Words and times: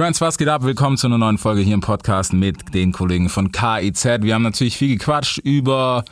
Friends, 0.00 0.18
was 0.22 0.38
geht 0.38 0.48
ab? 0.48 0.62
Willkommen 0.62 0.96
zu 0.96 1.08
einer 1.08 1.18
neuen 1.18 1.36
Folge 1.36 1.60
hier 1.60 1.74
im 1.74 1.82
Podcast 1.82 2.32
mit 2.32 2.72
den 2.72 2.90
Kollegen 2.90 3.28
von 3.28 3.52
KIZ. 3.52 4.22
Wir 4.22 4.32
haben 4.32 4.42
natürlich 4.42 4.78
viel 4.78 4.96
gequatscht 4.96 5.36
über 5.36 6.06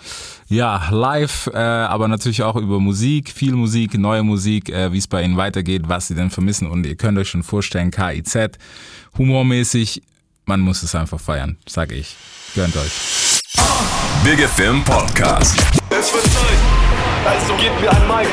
ja, 0.46 0.90
live, 0.90 1.46
äh, 1.54 1.56
aber 1.56 2.06
natürlich 2.06 2.42
auch 2.42 2.56
über 2.56 2.80
Musik, 2.80 3.30
viel 3.30 3.54
Musik, 3.54 3.96
neue 3.96 4.22
Musik, 4.22 4.68
äh, 4.68 4.92
wie 4.92 4.98
es 4.98 5.06
bei 5.06 5.22
ihnen 5.22 5.38
weitergeht, 5.38 5.84
was 5.86 6.08
sie 6.08 6.14
denn 6.14 6.28
vermissen. 6.28 6.68
Und 6.68 6.84
ihr 6.84 6.96
könnt 6.96 7.16
euch 7.16 7.30
schon 7.30 7.42
vorstellen, 7.42 7.90
KIZ, 7.90 8.58
humormäßig, 9.16 10.02
man 10.44 10.60
muss 10.60 10.82
es 10.82 10.94
einfach 10.94 11.18
feiern, 11.18 11.56
sag 11.66 11.90
ich. 11.90 12.14
Gönnt 12.54 12.76
euch. 12.76 13.40
Big 14.22 14.46
Film 14.50 14.84
Podcast. 14.84 15.58
Es 15.88 16.12
wird 16.12 16.24
Zeit, 16.24 16.58
also 17.24 17.54
gebt 17.54 17.80
mir 17.80 17.90
ein 17.90 18.06
Mic. 18.06 18.28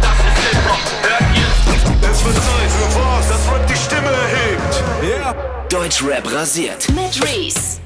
Das 0.00 0.18
ist 0.18 0.50
Hip-Hop, 0.50 0.80
hört 1.02 1.36
ihr? 1.36 2.10
Es 2.10 2.24
wird 2.24 2.34
Zeit 2.34 2.70
für 2.72 2.98
was, 2.98 3.28
das 3.28 3.55
Yeah. 5.02 5.66
Deutschrap 5.68 6.30
rasiert. 6.32 6.88
Mit 6.90 7.22
Reese. 7.22 7.80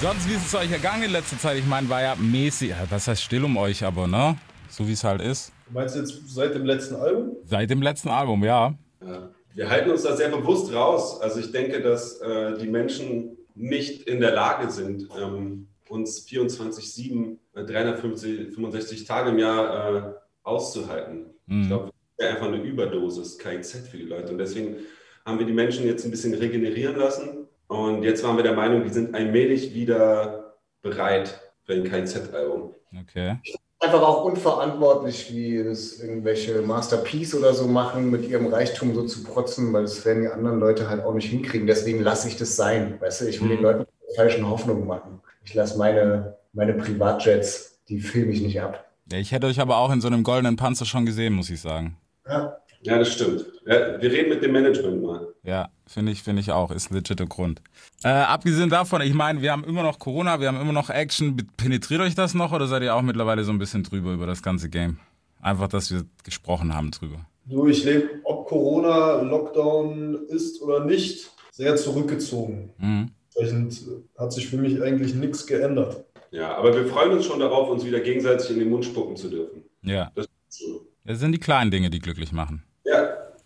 Sonst, 0.00 0.28
wie 0.28 0.34
ist 0.34 0.46
es 0.46 0.54
euch 0.54 0.70
ergangen 0.70 1.04
in 1.04 1.10
letzter 1.10 1.38
Zeit? 1.38 1.58
Ich 1.58 1.66
meine, 1.66 1.88
war 1.88 2.02
ja 2.02 2.14
mäßig, 2.16 2.72
was 2.90 3.08
heißt 3.08 3.22
still 3.22 3.44
um 3.44 3.56
euch, 3.56 3.84
aber 3.84 4.06
ne? 4.06 4.36
So 4.68 4.86
wie 4.86 4.92
es 4.92 5.04
halt 5.04 5.20
ist. 5.22 5.52
Meinst 5.70 5.94
du 5.94 6.00
jetzt 6.00 6.14
seit 6.26 6.54
dem 6.54 6.66
letzten 6.66 6.96
Album? 6.96 7.36
Seit 7.44 7.70
dem 7.70 7.82
letzten 7.82 8.08
Album, 8.08 8.44
ja. 8.44 8.74
Ja. 9.00 9.30
Wir 9.54 9.70
halten 9.70 9.90
uns 9.90 10.02
da 10.02 10.16
sehr 10.16 10.28
bewusst 10.28 10.72
raus. 10.72 11.20
Also 11.20 11.40
ich 11.40 11.50
denke, 11.50 11.80
dass 11.80 12.20
äh, 12.20 12.58
die 12.58 12.68
Menschen 12.68 13.36
nicht 13.54 14.02
in 14.02 14.20
der 14.20 14.32
Lage 14.32 14.70
sind, 14.70 15.08
ähm, 15.18 15.68
uns 15.88 16.26
24-7, 16.26 17.36
äh, 17.54 17.64
365 17.64 19.04
Tage 19.04 19.30
im 19.30 19.38
Jahr 19.38 19.96
äh, 19.96 20.02
auszuhalten. 20.42 21.26
Ich 21.46 21.68
glaube, 21.68 21.86
das 21.86 21.92
wäre 22.18 22.34
einfach 22.34 22.48
eine 22.48 22.62
Überdosis, 22.62 23.38
KIZ 23.38 23.88
für 23.90 23.98
die 23.98 24.04
Leute. 24.04 24.32
Und 24.32 24.38
deswegen 24.38 24.76
haben 25.24 25.38
wir 25.38 25.46
die 25.46 25.52
Menschen 25.52 25.86
jetzt 25.86 26.04
ein 26.04 26.10
bisschen 26.10 26.34
regenerieren 26.34 26.96
lassen. 26.96 27.46
Und 27.68 28.02
jetzt 28.02 28.22
waren 28.22 28.36
wir 28.36 28.42
der 28.42 28.54
Meinung, 28.54 28.82
die 28.82 28.90
sind 28.90 29.14
allmählich 29.14 29.74
wieder 29.74 30.56
bereit 30.82 31.40
für 31.64 31.74
ein 31.74 31.84
KIZ-Album. 31.84 32.74
Okay. 33.00 33.36
einfach 33.80 34.02
auch 34.02 34.24
unverantwortlich, 34.24 35.32
wie 35.32 35.56
es 35.56 36.00
irgendwelche 36.00 36.60
Masterpiece 36.60 37.34
oder 37.34 37.54
so 37.54 37.66
machen, 37.66 38.10
mit 38.10 38.28
ihrem 38.28 38.48
Reichtum 38.48 38.94
so 38.94 39.06
zu 39.06 39.24
protzen, 39.24 39.72
weil 39.72 39.82
das 39.82 40.04
werden 40.04 40.22
die 40.22 40.28
anderen 40.28 40.60
Leute 40.60 40.90
halt 40.90 41.02
auch 41.02 41.14
nicht 41.14 41.30
hinkriegen. 41.30 41.66
Deswegen 41.66 42.02
lasse 42.02 42.28
ich 42.28 42.36
das 42.36 42.54
sein. 42.56 43.00
Weißt 43.00 43.22
du, 43.22 43.28
ich 43.28 43.40
will 43.40 43.48
den 43.48 43.62
Leuten 43.62 43.86
keine 43.86 44.14
falschen 44.16 44.48
Hoffnungen 44.48 44.86
machen. 44.86 45.20
Ich 45.44 45.54
lasse 45.54 45.78
meine, 45.78 46.36
meine 46.52 46.74
Privatjets, 46.74 47.80
die 47.88 48.00
filme 48.00 48.32
ich 48.32 48.42
nicht 48.42 48.60
ab. 48.60 48.84
Ja, 49.10 49.18
ich 49.18 49.32
hätte 49.32 49.46
euch 49.46 49.60
aber 49.60 49.78
auch 49.78 49.90
in 49.90 50.00
so 50.00 50.06
einem 50.06 50.22
goldenen 50.22 50.56
Panzer 50.56 50.84
schon 50.84 51.06
gesehen, 51.06 51.32
muss 51.32 51.50
ich 51.50 51.60
sagen. 51.60 51.96
Ja. 52.28 52.58
Ja, 52.82 52.98
das 52.98 53.12
stimmt. 53.12 53.46
Ja, 53.64 54.00
wir 54.00 54.10
reden 54.10 54.28
mit 54.28 54.42
dem 54.42 54.52
Management 54.52 55.02
mal. 55.02 55.28
Ja, 55.44 55.70
finde 55.86 56.12
ich, 56.12 56.22
finde 56.22 56.40
ich 56.40 56.50
auch. 56.50 56.70
Ist 56.70 56.90
ein 56.90 56.94
legitter 56.94 57.26
Grund. 57.26 57.62
Äh, 58.02 58.08
abgesehen 58.08 58.70
davon, 58.70 59.02
ich 59.02 59.14
meine, 59.14 59.40
wir 59.40 59.52
haben 59.52 59.64
immer 59.64 59.82
noch 59.82 59.98
Corona, 60.00 60.40
wir 60.40 60.48
haben 60.48 60.60
immer 60.60 60.72
noch 60.72 60.90
Action. 60.90 61.36
Penetriert 61.56 62.00
euch 62.00 62.14
das 62.14 62.34
noch 62.34 62.52
oder 62.52 62.66
seid 62.66 62.82
ihr 62.82 62.94
auch 62.94 63.02
mittlerweile 63.02 63.44
so 63.44 63.52
ein 63.52 63.58
bisschen 63.58 63.84
drüber 63.84 64.12
über 64.12 64.26
das 64.26 64.42
ganze 64.42 64.68
Game? 64.68 64.98
Einfach, 65.40 65.68
dass 65.68 65.90
wir 65.92 66.04
gesprochen 66.24 66.74
haben 66.74 66.90
drüber. 66.90 67.26
Du, 67.46 67.66
ich 67.66 67.84
lebe, 67.84 68.08
ob 68.24 68.48
Corona 68.48 69.22
Lockdown 69.22 70.26
ist 70.28 70.60
oder 70.62 70.84
nicht, 70.84 71.30
sehr 71.50 71.76
zurückgezogen. 71.76 72.70
Mhm. 72.78 73.10
Entsprechend 73.34 73.80
hat 74.18 74.32
sich 74.32 74.48
für 74.48 74.56
mich 74.56 74.82
eigentlich 74.82 75.14
nichts 75.14 75.46
geändert. 75.46 76.04
Ja, 76.30 76.56
aber 76.56 76.74
wir 76.74 76.86
freuen 76.86 77.12
uns 77.12 77.26
schon 77.26 77.40
darauf, 77.40 77.68
uns 77.68 77.84
wieder 77.84 78.00
gegenseitig 78.00 78.50
in 78.50 78.58
den 78.58 78.70
Mund 78.70 78.84
spucken 78.84 79.16
zu 79.16 79.28
dürfen. 79.28 79.64
Ja. 79.82 80.10
Das 80.14 80.26
ist 80.26 80.58
so. 80.58 80.86
Das 81.04 81.18
sind 81.18 81.32
die 81.32 81.38
kleinen 81.38 81.70
Dinge, 81.70 81.90
die 81.90 81.98
glücklich 81.98 82.32
machen. 82.32 82.62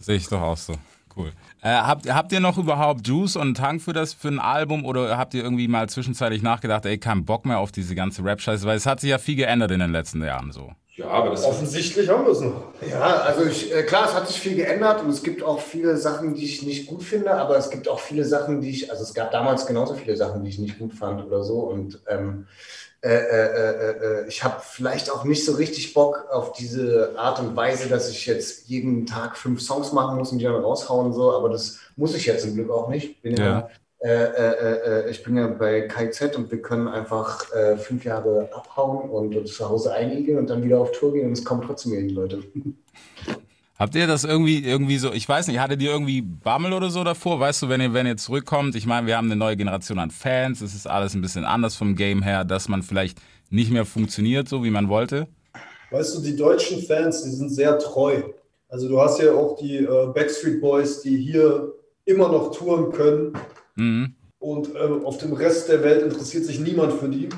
Sehe 0.07 0.15
ich 0.19 0.29
doch 0.29 0.41
auch 0.41 0.57
so. 0.57 0.75
Cool. 1.17 1.33
Äh, 1.63 1.71
habt, 1.71 2.09
habt 2.09 2.31
ihr 2.31 2.39
noch 2.39 2.59
überhaupt 2.59 3.09
Juice 3.09 3.35
und 3.35 3.43
einen 3.43 3.55
Tank 3.55 3.83
für 3.83 3.93
das 3.93 4.13
für 4.13 4.29
ein 4.29 4.39
Album 4.39 4.85
oder 4.85 5.19
habt 5.19 5.35
ihr 5.35 5.43
irgendwie 5.43 5.67
mal 5.67 5.89
zwischenzeitlich 5.89 6.43
nachgedacht, 6.43 6.87
ey, 6.87 6.97
kein 6.97 7.25
Bock 7.25 7.45
mehr 7.45 7.59
auf 7.59 7.73
diese 7.73 7.97
ganze 7.97 8.23
Rap-Scheiße? 8.23 8.65
Weil 8.67 8.77
es 8.77 8.87
hat 8.87 9.01
sich 9.01 9.11
ja 9.11 9.19
viel 9.19 9.35
geändert 9.35 9.73
in 9.73 9.81
den 9.81 9.91
letzten 9.91 10.23
Jahren 10.23 10.53
so. 10.53 10.71
ja 10.95 11.09
aber 11.09 11.31
das 11.31 11.43
Offensichtlich 11.43 12.09
haben 12.09 12.25
wir 12.25 12.31
es 12.31 12.41
noch. 12.41 12.73
Ja, 12.89 13.01
also 13.01 13.47
ich, 13.47 13.75
äh, 13.75 13.83
klar, 13.83 14.07
es 14.07 14.15
hat 14.15 14.29
sich 14.29 14.39
viel 14.39 14.55
geändert 14.55 15.03
und 15.03 15.11
es 15.11 15.25
gibt 15.25 15.43
auch 15.43 15.59
viele 15.59 15.97
Sachen, 15.97 16.35
die 16.35 16.45
ich 16.45 16.63
nicht 16.63 16.87
gut 16.87 17.03
finde, 17.03 17.35
aber 17.35 17.57
es 17.57 17.69
gibt 17.71 17.89
auch 17.89 17.99
viele 17.99 18.25
Sachen, 18.25 18.61
die 18.61 18.71
ich, 18.71 18.93
also 18.93 19.03
es 19.03 19.13
gab 19.13 19.33
damals 19.33 19.67
genauso 19.67 19.95
viele 19.95 20.17
Sachen, 20.17 20.45
die 20.45 20.51
ich 20.51 20.61
nicht 20.61 20.79
gut 20.79 20.95
fand 20.95 21.27
oder 21.27 21.43
so 21.43 21.63
und 21.63 22.01
ähm, 22.09 22.47
äh, 23.03 23.09
äh, 23.09 24.23
äh, 24.23 24.29
ich 24.29 24.43
habe 24.43 24.57
vielleicht 24.63 25.11
auch 25.11 25.25
nicht 25.25 25.45
so 25.45 25.53
richtig 25.53 25.95
Bock 25.95 26.27
auf 26.31 26.53
diese 26.53 27.15
Art 27.17 27.39
und 27.39 27.55
Weise, 27.55 27.89
dass 27.89 28.11
ich 28.11 28.27
jetzt 28.27 28.69
jeden 28.69 29.07
Tag 29.07 29.37
fünf 29.37 29.61
Songs 29.61 29.93
machen 29.93 30.17
muss 30.17 30.33
und 30.33 30.39
die 30.39 30.45
dann 30.45 30.55
raushauen 30.57 31.13
so, 31.13 31.33
aber 31.33 31.51
das 31.51 31.79
muss 31.97 32.15
ich 32.15 32.27
jetzt 32.27 32.43
zum 32.43 32.55
Glück 32.55 32.71
auch 32.71 32.89
nicht. 32.89 33.23
Bin 33.23 33.37
ja, 33.37 33.45
Ja. 33.45 33.71
Ich 35.09 35.25
bin 35.25 35.37
ja 35.37 35.47
bei 35.47 35.83
KZ 35.83 36.37
und 36.37 36.51
wir 36.51 36.61
können 36.61 36.87
einfach 36.87 37.47
fünf 37.79 38.05
Jahre 38.05 38.49
abhauen 38.53 39.11
und 39.11 39.35
uns 39.35 39.57
zu 39.57 39.69
Hause 39.69 39.95
einigeln 39.95 40.39
und 40.39 40.51
dann 40.51 40.63
wieder 40.63 40.79
auf 40.79 40.93
Tour 40.93 41.15
gehen 41.15 41.27
und 41.27 41.33
es 41.33 41.45
kommen 41.45 41.63
trotzdem 41.63 41.93
wenig 41.93 42.13
Leute. 42.13 42.43
Habt 43.79 43.95
ihr 43.95 44.07
das 44.07 44.25
irgendwie, 44.25 44.65
irgendwie 44.65 44.97
so, 44.97 45.13
ich 45.13 45.29
weiß 45.29 45.49
nicht, 45.49 45.59
hattet 45.59 45.83
ihr 45.83 45.91
irgendwie 45.91 46.23
Bammel 46.23 46.73
oder 46.73 46.89
so 46.89 47.05
davor? 47.05 47.41
Weißt 47.41 47.63
du, 47.63 47.69
wenn 47.69 47.81
ihr, 47.83 47.93
wenn 47.93 48.07
ihr 48.07 48.17
zurückkommt, 48.17 48.75
ich 48.75 48.87
meine, 48.87 49.07
wir 49.07 49.17
haben 49.19 49.27
eine 49.27 49.37
neue 49.37 49.57
Generation 49.57 49.99
an 49.99 50.11
Fans, 50.11 50.63
es 50.63 50.75
ist 50.75 50.87
alles 50.87 51.15
ein 51.15 51.21
bisschen 51.21 51.45
anders 51.45 51.77
vom 51.77 51.95
Game 51.95 52.23
her, 52.23 52.45
dass 52.45 52.69
man 52.69 52.83
vielleicht 52.83 53.19
nicht 53.51 53.71
mehr 53.71 53.85
funktioniert, 53.85 54.49
so 54.49 54.65
wie 54.65 54.71
man 54.71 54.89
wollte. 54.89 55.27
Weißt 55.91 56.17
du, 56.17 56.23
die 56.23 56.35
deutschen 56.37 56.83
Fans, 56.83 57.23
die 57.23 57.31
sind 57.31 57.51
sehr 57.51 57.79
treu. 57.79 58.23
Also 58.69 58.89
du 58.89 59.01
hast 59.01 59.21
ja 59.21 59.33
auch 59.33 59.57
die 59.57 59.77
äh, 59.77 60.07
Backstreet 60.13 60.61
Boys, 60.61 61.03
die 61.03 61.17
hier 61.19 61.73
immer 62.07 62.29
noch 62.29 62.53
touren 62.57 62.93
können 62.93 63.33
Mhm. 63.77 64.15
und 64.39 64.75
äh, 64.75 65.05
auf 65.05 65.19
dem 65.19 65.35
Rest 65.35 65.69
der 65.69 65.83
Welt 65.83 66.03
interessiert 66.03 66.47
sich 66.47 66.59
niemand 66.59 66.95
für 66.95 67.11
die. 67.11 67.29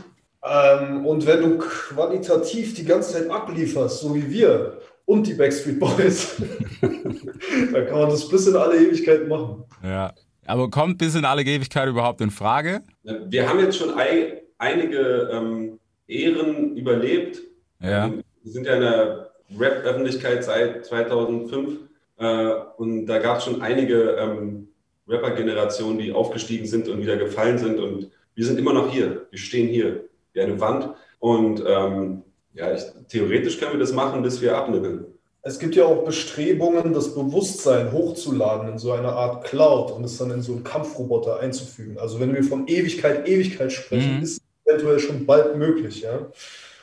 Ähm, 0.45 1.05
und 1.05 1.27
wenn 1.27 1.43
du 1.43 1.59
qualitativ 1.59 2.75
die 2.75 2.85
ganze 2.85 3.15
Zeit 3.15 3.29
ablieferst, 3.29 4.01
so 4.01 4.15
wie 4.15 4.31
wir 4.31 4.79
und 5.09 5.27
die 5.27 5.33
Backstreet 5.33 5.81
Boys, 5.81 6.37
dann 6.83 7.87
kann 7.87 7.99
man 7.99 8.11
das 8.11 8.29
bis 8.29 8.47
in 8.47 8.55
alle 8.55 8.77
Ewigkeit 8.77 9.27
machen. 9.27 9.65
Ja. 9.83 10.13
Aber 10.45 10.71
kommt 10.71 10.99
bis 10.99 11.15
in 11.15 11.25
alle 11.25 11.43
Ewigkeit 11.43 11.89
überhaupt 11.89 12.21
in 12.21 12.31
Frage? 12.31 12.83
Wir 13.03 13.49
haben 13.49 13.59
jetzt 13.59 13.79
schon 13.79 13.99
ei, 13.99 14.43
einige 14.59 15.31
ähm, 15.33 15.79
Ehren 16.07 16.77
überlebt. 16.77 17.41
Ja. 17.81 18.07
Ähm, 18.07 18.23
Wir 18.43 18.53
sind 18.53 18.67
ja 18.67 18.75
in 18.75 18.81
der 18.83 19.31
Rap-Öffentlichkeit 19.59 20.45
seit 20.45 20.85
2005 20.85 21.79
äh, 22.19 22.51
und 22.77 23.07
da 23.07 23.19
gab 23.19 23.39
es 23.39 23.45
schon 23.45 23.63
einige 23.63 24.11
ähm, 24.13 24.69
Rapper-Generationen, 25.09 25.99
die 25.99 26.13
aufgestiegen 26.13 26.67
sind 26.67 26.87
und 26.87 27.01
wieder 27.01 27.17
gefallen 27.17 27.57
sind 27.57 27.79
und 27.81 28.11
wir 28.35 28.45
sind 28.45 28.59
immer 28.59 28.75
noch 28.75 28.91
hier. 28.93 29.27
Wir 29.31 29.39
stehen 29.39 29.69
hier 29.69 30.05
wie 30.35 30.41
eine 30.43 30.61
Wand 30.61 30.91
und 31.19 31.63
ähm, 31.67 32.25
ja, 32.59 32.73
ich, 32.75 32.83
theoretisch 33.09 33.59
können 33.59 33.73
wir 33.73 33.81
das 33.81 33.93
machen, 33.93 34.23
bis 34.23 34.41
wir 34.41 34.57
abnippeln. 34.57 35.07
Es 35.43 35.59
gibt 35.59 35.77
ja 35.77 35.85
auch 35.85 36.05
Bestrebungen, 36.05 36.93
das 36.93 37.15
Bewusstsein 37.15 37.93
hochzuladen 37.93 38.69
in 38.73 38.79
so 38.79 38.93
eine 38.93 39.09
Art 39.09 39.45
Cloud 39.45 39.93
und 39.93 40.05
es 40.05 40.19
dann 40.19 40.31
in 40.33 40.43
so 40.43 40.53
einen 40.53 40.65
Kampfroboter 40.65 41.39
einzufügen. 41.41 41.97
Also 41.99 42.19
wenn 42.21 42.35
wir 42.35 42.43
von 42.43 42.67
Ewigkeit, 42.67 43.27
Ewigkeit 43.27 43.73
sprechen, 43.73 44.17
Mhm. 44.17 44.23
ist 44.25 44.33
es 44.33 44.41
eventuell 44.67 44.99
schon 44.99 45.25
bald 45.25 45.57
möglich. 45.57 46.03
Ja? 46.03 46.27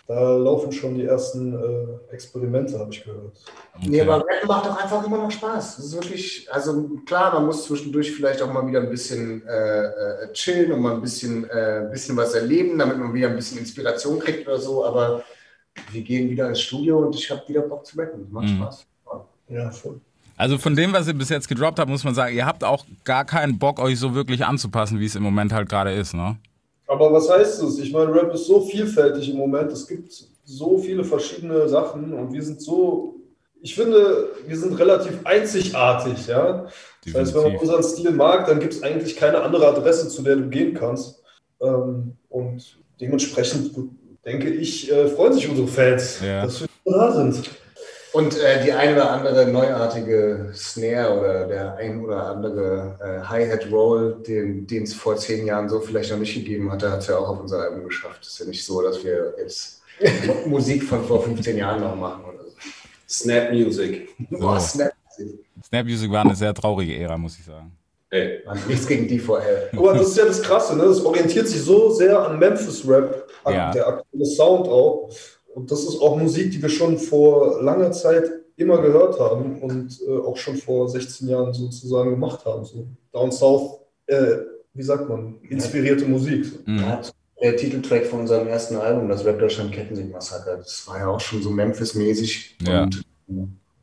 Da 0.08 0.38
laufen 0.38 0.72
schon 0.72 0.96
die 0.96 1.04
ersten 1.04 1.54
äh, 1.54 2.14
Experimente, 2.14 2.80
habe 2.80 2.92
ich 2.94 3.04
gehört. 3.04 3.38
Nee, 3.86 4.02
aber 4.02 4.18
Rappen 4.18 4.48
macht 4.48 4.66
doch 4.68 4.82
einfach 4.82 5.06
immer 5.06 5.18
noch 5.18 5.32
Spaß. 5.32 5.78
Das 5.78 5.86
ist 5.86 5.94
wirklich, 5.96 6.48
also 6.50 6.90
klar, 7.06 7.34
man 7.34 7.48
muss 7.48 7.66
zwischendurch 7.66 8.12
vielleicht 8.14 8.42
auch 8.42 8.52
mal 8.54 8.66
wieder 8.68 8.82
ein 8.82 8.90
bisschen 8.90 9.46
äh, 9.48 9.84
äh, 9.86 10.32
chillen 10.34 10.72
und 10.72 10.80
mal 10.82 10.94
ein 10.94 11.02
bisschen, 11.02 11.44
äh, 11.50 11.88
bisschen 11.92 12.16
was 12.16 12.34
erleben, 12.36 12.78
damit 12.80 12.98
man 12.98 13.14
wieder 13.14 13.30
ein 13.30 13.36
bisschen 13.36 13.58
Inspiration 13.58 14.20
kriegt 14.20 14.48
oder 14.48 14.60
so, 14.60 14.86
aber 14.86 15.24
wir 15.92 16.02
gehen 16.02 16.30
wieder 16.30 16.48
ins 16.50 16.62
Studio 16.62 17.00
und 17.00 17.16
ich 17.16 17.30
habe 17.30 17.42
wieder 17.48 17.62
Bock 17.62 17.86
zu 17.86 17.98
rappen. 17.98 18.28
Macht 18.32 18.46
Mhm. 18.48 18.58
Spaß. 18.58 18.86
Ja, 19.50 19.70
voll. 19.72 20.00
Also 20.38 20.58
von 20.58 20.76
dem, 20.76 20.92
was 20.92 21.08
ihr 21.08 21.14
bis 21.14 21.30
jetzt 21.30 21.48
gedroppt 21.48 21.80
habt, 21.80 21.90
muss 21.90 22.04
man 22.04 22.14
sagen, 22.14 22.36
ihr 22.36 22.46
habt 22.46 22.64
auch 22.64 22.86
gar 23.06 23.24
keinen 23.24 23.58
Bock, 23.58 23.80
euch 23.80 23.98
so 24.00 24.14
wirklich 24.16 24.44
anzupassen, 24.44 25.00
wie 25.00 25.06
es 25.06 25.16
im 25.16 25.24
Moment 25.24 25.54
halt 25.54 25.70
gerade 25.70 25.94
ist, 25.94 26.14
ne? 26.14 26.38
Aber 26.88 27.12
was 27.14 27.30
heißt 27.30 27.62
das? 27.64 27.80
Ich 27.80 27.92
meine, 27.94 28.14
Rap 28.14 28.34
ist 28.34 28.46
so 28.46 28.62
vielfältig 28.62 29.30
im 29.32 29.38
Moment. 29.38 29.72
Es 29.72 29.88
gibt 29.88 30.12
so 30.44 30.78
viele 30.78 31.04
verschiedene 31.04 31.68
Sachen 31.70 32.14
und 32.14 32.34
wir 32.34 32.44
sind 32.44 32.62
so, 32.62 33.16
ich 33.62 33.74
finde, 33.74 34.30
wir 34.46 34.58
sind 34.58 34.78
relativ 34.78 35.26
einzigartig, 35.26 36.28
ja. 36.28 36.66
Das 37.06 37.14
heißt, 37.14 37.34
wenn 37.34 37.42
man 37.44 37.52
Definitiv. 37.54 37.62
unseren 37.62 37.84
Stil 37.84 38.12
mag, 38.12 38.46
dann 38.48 38.60
gibt 38.60 38.74
es 38.74 38.84
eigentlich 38.84 39.16
keine 39.16 39.42
andere 39.42 39.68
Adresse, 39.68 40.10
zu 40.10 40.22
der 40.22 40.36
du 40.36 40.50
gehen 40.50 40.74
kannst. 40.74 41.24
Ähm, 41.62 42.18
und 42.30 42.78
dementsprechend 43.00 43.72
denke 44.26 44.50
ich, 44.50 44.92
äh, 44.92 45.08
freuen 45.08 45.34
sich 45.34 45.48
unsere 45.48 45.68
Fans, 45.68 46.20
Ja. 46.22 46.44
dass 46.46 46.62
wir 46.62 46.68
da 46.86 47.12
sind. 47.14 47.50
Und 48.14 48.38
äh, 48.40 48.64
die 48.64 48.72
eine 48.72 48.94
oder 48.94 49.12
andere 49.12 49.46
neuartige 49.48 50.50
Snare 50.54 51.20
oder 51.20 51.48
der 51.48 51.76
ein 51.76 52.02
oder 52.02 52.28
andere 52.28 52.98
äh, 53.02 53.28
Hi-Hat-Roll, 53.28 54.24
den 54.26 54.84
es 54.84 54.94
vor 54.94 55.18
zehn 55.18 55.46
Jahren 55.46 55.68
so 55.68 55.82
vielleicht 55.82 56.12
noch 56.12 56.18
nicht 56.20 56.34
gegeben 56.34 56.72
hatte, 56.72 56.90
hat 56.92 57.00
es 57.02 57.08
ja 57.08 57.18
auch 57.18 57.28
auf 57.28 57.42
unser 57.42 57.60
Album 57.60 57.84
geschafft. 57.84 58.22
Es 58.22 58.30
ist 58.30 58.40
ja 58.40 58.46
nicht 58.46 58.64
so, 58.66 58.82
dass 58.82 59.04
wir 59.04 59.34
jetzt 59.38 59.82
Musik 60.46 60.84
von 60.84 61.04
vor 61.04 61.24
15 61.24 61.58
Jahren 61.58 61.82
noch 61.82 61.96
machen 61.96 62.24
oder 62.24 62.44
so. 62.46 62.52
Snap 63.08 63.52
Music. 63.52 64.08
Boah, 64.30 64.60
Snap. 64.62 64.94
Snap 65.68 65.86
Music 65.86 66.10
war 66.10 66.24
eine 66.24 66.36
sehr 66.36 66.54
traurige 66.54 66.96
Ära, 66.98 67.18
muss 67.18 67.38
ich 67.38 67.44
sagen. 67.44 67.72
Ey, 68.12 68.42
Man, 68.46 68.58
nichts 68.68 68.88
gegen 68.88 69.08
D4L. 69.08 69.78
Aber 69.78 69.94
das 69.94 70.08
ist 70.10 70.18
ja 70.18 70.26
das 70.26 70.42
Krasse, 70.42 70.76
ne? 70.76 70.84
Das 70.84 71.04
orientiert 71.04 71.48
sich 71.48 71.62
so 71.62 71.90
sehr 71.92 72.20
an 72.20 72.40
Memphis-Rap, 72.40 73.28
an 73.44 73.54
Ja. 73.54 73.72
der 73.72 73.88
aktuelle 73.88 74.26
Sound 74.26 74.68
auch. 74.68 75.10
Und 75.54 75.72
das 75.72 75.80
ist 75.84 76.00
auch 76.02 76.18
Musik, 76.18 76.52
die 76.52 76.62
wir 76.62 76.70
schon 76.70 76.98
vor 76.98 77.62
langer 77.64 77.92
Zeit 77.92 78.30
immer 78.58 78.82
gehört 78.82 79.20
haben 79.20 79.62
und 79.62 80.00
äh, 80.08 80.18
auch 80.20 80.38
schon 80.38 80.56
vor 80.56 80.88
16 80.88 81.28
Jahren 81.28 81.54
sozusagen 81.54 82.12
gemacht 82.12 82.46
haben. 82.46 82.64
So 82.64 82.86
Down 83.12 83.32
South, 83.32 83.80
äh, 84.08 84.38
wie 84.74 84.84
sagt 84.84 85.10
man, 85.10 85.40
inspirierte 85.50 86.06
Musik. 86.06 86.46
So. 86.46 86.60
Mhm. 86.66 86.84
Der 87.42 87.58
Titeltrack 87.58 88.06
von 88.06 88.22
unserem 88.22 88.48
ersten 88.48 88.78
Album, 88.78 89.10
das 89.10 89.26
Rap 89.26 89.40
Deutschland 89.40 89.74
Kettensägen-Massaker, 89.74 90.58
das 90.58 90.88
war 90.88 91.00
ja 91.00 91.08
auch 91.08 91.20
schon 91.20 91.42
so 91.42 91.50
Memphis-mäßig. 91.50 92.58
Ja. 92.66 92.84
Und 92.84 93.04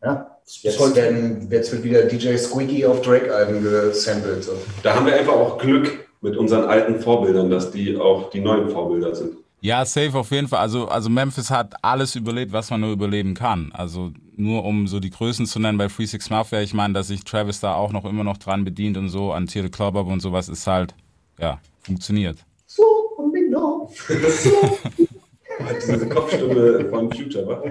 ja, 0.02 0.31
jetzt, 0.46 0.96
werden, 0.96 1.48
jetzt 1.50 1.72
wird 1.72 1.84
wieder 1.84 2.02
DJ 2.02 2.36
Squeaky 2.36 2.86
auf 2.86 3.02
Drake-Alben 3.02 3.62
gesampelt. 3.62 4.44
So. 4.44 4.52
da 4.82 4.94
haben 4.94 5.06
wir 5.06 5.14
einfach 5.14 5.34
auch 5.34 5.58
Glück 5.58 6.06
mit 6.20 6.36
unseren 6.36 6.64
alten 6.64 7.00
Vorbildern, 7.00 7.50
dass 7.50 7.70
die 7.70 7.96
auch 7.96 8.30
die 8.30 8.40
neuen 8.40 8.70
Vorbilder 8.70 9.14
sind. 9.14 9.36
Ja, 9.60 9.84
safe 9.84 10.18
auf 10.18 10.30
jeden 10.32 10.48
Fall. 10.48 10.58
Also, 10.58 10.88
also 10.88 11.08
Memphis 11.08 11.50
hat 11.50 11.74
alles 11.82 12.16
überlebt, 12.16 12.52
was 12.52 12.70
man 12.70 12.80
nur 12.80 12.90
überleben 12.90 13.34
kann. 13.34 13.70
Also 13.72 14.10
nur 14.36 14.64
um 14.64 14.88
so 14.88 14.98
die 14.98 15.10
Größen 15.10 15.46
zu 15.46 15.60
nennen 15.60 15.78
bei 15.78 15.88
Free 15.88 16.06
Six 16.06 16.30
Mafia, 16.30 16.60
ich 16.62 16.74
meine, 16.74 16.94
dass 16.94 17.08
sich 17.08 17.22
Travis 17.22 17.60
da 17.60 17.74
auch 17.74 17.92
noch 17.92 18.04
immer 18.04 18.24
noch 18.24 18.38
dran 18.38 18.64
bedient 18.64 18.96
und 18.96 19.08
so, 19.08 19.32
an 19.32 19.46
Tier 19.46 19.62
the 19.62 19.68
Club 19.68 19.94
und 19.94 20.20
sowas 20.20 20.48
ist 20.48 20.66
halt, 20.66 20.94
ja, 21.38 21.60
funktioniert. 21.80 22.38
So, 22.66 22.82
und 23.16 23.32
bin 23.32 23.52
da. 23.52 23.86
Diese 25.86 26.08
Kopfstimme 26.08 26.88
von 26.88 27.12
Future, 27.12 27.46
wa? 27.46 27.62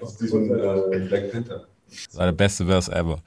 Aus 0.00 0.16
diesem 0.18 0.52
äh, 0.52 0.98
Black 1.08 1.32
Panther. 1.32 1.66
Das 1.88 2.16
war 2.16 2.26
der 2.26 2.32
beste 2.32 2.66
Verse 2.66 2.90
ever. 2.92 3.18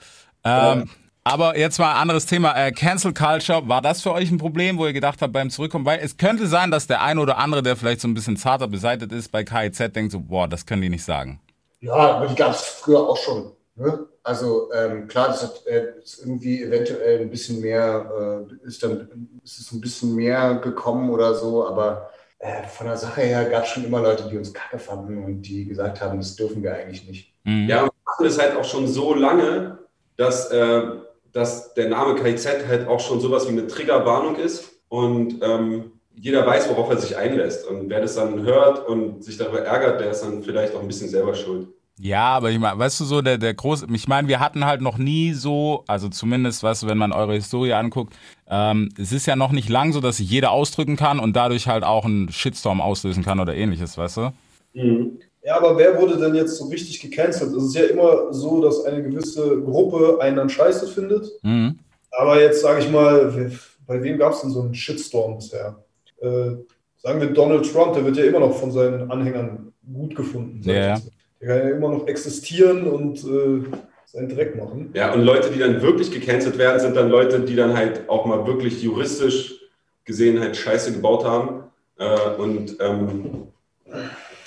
Ähm, 0.44 0.90
aber 1.24 1.58
jetzt 1.58 1.78
mal 1.78 1.92
ein 1.92 2.02
anderes 2.02 2.26
Thema. 2.26 2.56
Äh, 2.56 2.72
Cancel 2.72 3.14
Culture, 3.14 3.68
war 3.68 3.82
das 3.82 4.02
für 4.02 4.14
euch 4.14 4.32
ein 4.32 4.38
Problem, 4.38 4.78
wo 4.78 4.86
ihr 4.86 4.94
gedacht 4.94 5.22
habt 5.22 5.34
beim 5.34 5.50
Zurückkommen? 5.50 5.86
Weil 5.86 6.00
es 6.02 6.16
könnte 6.16 6.48
sein, 6.48 6.72
dass 6.72 6.88
der 6.88 7.02
eine 7.02 7.20
oder 7.20 7.38
andere, 7.38 7.62
der 7.62 7.76
vielleicht 7.76 8.00
so 8.00 8.08
ein 8.08 8.14
bisschen 8.14 8.38
zarter 8.38 8.68
beseitigt 8.68 9.12
ist, 9.12 9.32
bei 9.32 9.44
KIZ 9.44 9.94
denkt 9.94 10.14
so, 10.14 10.22
boah, 10.22 10.48
das 10.48 10.66
können 10.66 10.82
die 10.82 10.90
nicht 10.90 11.04
sagen. 11.04 11.42
Ja, 11.82 11.94
aber 11.94 12.28
die 12.28 12.36
gab 12.36 12.52
es 12.52 12.62
früher 12.62 13.02
auch 13.02 13.18
schon. 13.18 13.52
Ne? 13.76 14.08
Also 14.24 14.72
ähm, 14.74 15.08
klar, 15.08 15.28
das 15.28 15.44
hat, 15.44 15.66
äh, 15.68 16.00
ist 16.02 16.20
irgendwie 16.20 16.64
eventuell 16.64 17.22
ein 17.22 17.30
bisschen 17.30 17.62
mehr, 17.62 18.48
äh, 18.50 18.68
ist 18.68 18.82
dann 18.84 19.30
ist 19.44 19.60
es 19.60 19.72
ein 19.72 19.82
bisschen 19.82 20.16
mehr 20.16 20.56
gekommen 20.56 21.10
oder 21.10 21.36
so, 21.36 21.68
aber 21.68 22.10
äh, 22.40 22.64
von 22.68 22.88
der 22.88 22.98
Sache 22.98 23.22
her 23.22 23.46
gab 23.46 23.64
es 23.64 23.70
schon 23.70 23.86
immer 23.86 24.02
Leute, 24.02 24.28
die 24.30 24.38
uns 24.38 24.54
kacke 24.54 24.80
fanden 24.80 25.24
und 25.24 25.42
die 25.44 25.66
gesagt 25.66 26.02
haben, 26.02 26.18
das 26.18 26.36
dürfen 26.36 26.64
wir 26.64 26.74
eigentlich 26.74 27.08
nicht. 27.08 27.34
Mhm. 27.48 27.70
Ja, 27.70 27.84
und 27.84 27.88
wir 27.88 28.04
machen 28.06 28.26
das 28.26 28.40
halt 28.40 28.58
auch 28.58 28.66
schon 28.66 28.88
so 28.88 29.14
lange, 29.14 29.80
dass, 30.18 30.52
äh, 30.52 30.82
dass 31.32 31.74
der 31.74 31.88
Name 31.90 32.16
KIZ 32.16 32.68
halt 32.68 32.88
auch 32.88 33.00
schon 33.00 33.22
sowas 33.22 33.48
wie 33.48 33.54
eine 33.54 33.68
Triggerwarnung 33.68 34.36
ist 34.36 34.70
und 34.90 35.42
ähm, 35.42 35.92
jeder 36.14 36.46
weiß, 36.46 36.70
worauf 36.70 36.90
er 36.90 36.98
sich 36.98 37.16
einlässt. 37.16 37.68
Und 37.68 37.90
wer 37.90 38.02
das 38.02 38.16
dann 38.16 38.42
hört 38.42 38.88
und 38.88 39.24
sich 39.24 39.38
darüber 39.38 39.62
ärgert, 39.62 40.02
der 40.02 40.12
ist 40.12 40.22
dann 40.22 40.44
vielleicht 40.44 40.76
auch 40.76 40.82
ein 40.82 40.88
bisschen 40.88 41.10
selber 41.10 41.36
schuld. 41.36 41.68
Ja, 42.00 42.36
aber 42.36 42.52
ich 42.52 42.60
meine, 42.60 42.78
weißt 42.78 43.00
du 43.00 43.06
so, 43.06 43.22
der, 43.22 43.38
der 43.38 43.54
große, 43.54 43.88
ich 43.92 44.08
meine, 44.08 44.28
wir 44.28 44.40
hatten 44.40 44.66
halt 44.66 44.82
noch 44.82 44.98
nie 44.98 45.34
so, 45.34 45.84
also 45.88 46.10
zumindest, 46.10 46.64
weißt 46.64 46.84
du, 46.84 46.88
wenn 46.88 46.98
man 46.98 47.12
eure 47.12 47.34
Historie 47.34 47.74
anguckt, 47.74 48.14
ähm, 48.48 48.90
es 49.00 49.12
ist 49.12 49.26
ja 49.26 49.36
noch 49.36 49.52
nicht 49.52 49.70
lang 49.70 49.94
so, 49.94 50.02
dass 50.02 50.18
sich 50.18 50.30
jeder 50.30 50.52
ausdrücken 50.52 50.96
kann 50.96 51.20
und 51.20 51.36
dadurch 51.36 51.68
halt 51.68 51.84
auch 51.84 52.06
einen 52.06 52.30
Shitstorm 52.30 52.82
auslösen 52.82 53.24
kann 53.24 53.40
oder 53.40 53.56
ähnliches, 53.56 53.98
weißt 53.98 54.18
du? 54.18 54.34
Ja, 55.48 55.56
aber 55.56 55.78
wer 55.78 55.98
wurde 55.98 56.18
denn 56.18 56.36
jetzt 56.36 56.58
so 56.58 56.66
richtig 56.66 57.00
gecancelt? 57.00 57.56
Es 57.56 57.64
ist 57.64 57.76
ja 57.76 57.86
immer 57.86 58.34
so, 58.34 58.62
dass 58.62 58.84
eine 58.84 59.02
gewisse 59.02 59.62
Gruppe 59.62 60.18
einen 60.20 60.36
dann 60.36 60.50
scheiße 60.50 60.88
findet. 60.88 61.32
Mhm. 61.42 61.80
Aber 62.12 62.42
jetzt 62.42 62.60
sage 62.60 62.82
ich 62.82 62.92
mal, 62.92 63.50
bei 63.88 64.04
wem 64.04 64.18
gab 64.18 64.34
es 64.34 64.42
denn 64.42 64.50
so 64.50 64.64
einen 64.64 64.76
Shitstorm 64.76 65.38
bisher? 65.38 65.78
Äh, 66.20 66.58
sagen 66.98 67.22
wir 67.22 67.28
Donald 67.28 67.72
Trump, 67.72 67.94
der 67.94 68.04
wird 68.04 68.18
ja 68.18 68.26
immer 68.26 68.42
noch 68.42 68.58
von 68.58 68.74
seinen 68.74 69.10
Anhängern 69.10 69.72
gut 69.94 70.18
gefunden. 70.18 70.60
Ja. 70.70 71.00
Der 71.40 71.48
kann 71.48 71.70
ja 71.70 71.76
immer 71.78 71.92
noch 71.92 72.08
existieren 72.08 72.86
und 72.86 73.24
äh, 73.24 73.64
seinen 74.06 74.28
Dreck 74.28 74.58
machen. 74.58 74.90
Ja, 74.96 75.14
und 75.14 75.22
Leute, 75.22 75.50
die 75.50 75.60
dann 75.60 75.82
wirklich 75.82 76.12
gecancelt 76.12 76.58
werden, 76.58 76.82
sind 76.82 76.98
dann 76.98 77.10
Leute, 77.10 77.40
die 77.40 77.56
dann 77.56 77.74
halt 77.74 78.10
auch 78.10 78.26
mal 78.26 78.46
wirklich 78.46 78.84
juristisch 78.84 79.62
gesehen 80.04 80.42
halt 80.42 80.58
Scheiße 80.58 80.92
gebaut 80.92 81.24
haben 81.24 81.64
äh, 82.00 82.32
und 82.38 82.76
ähm, 82.82 83.48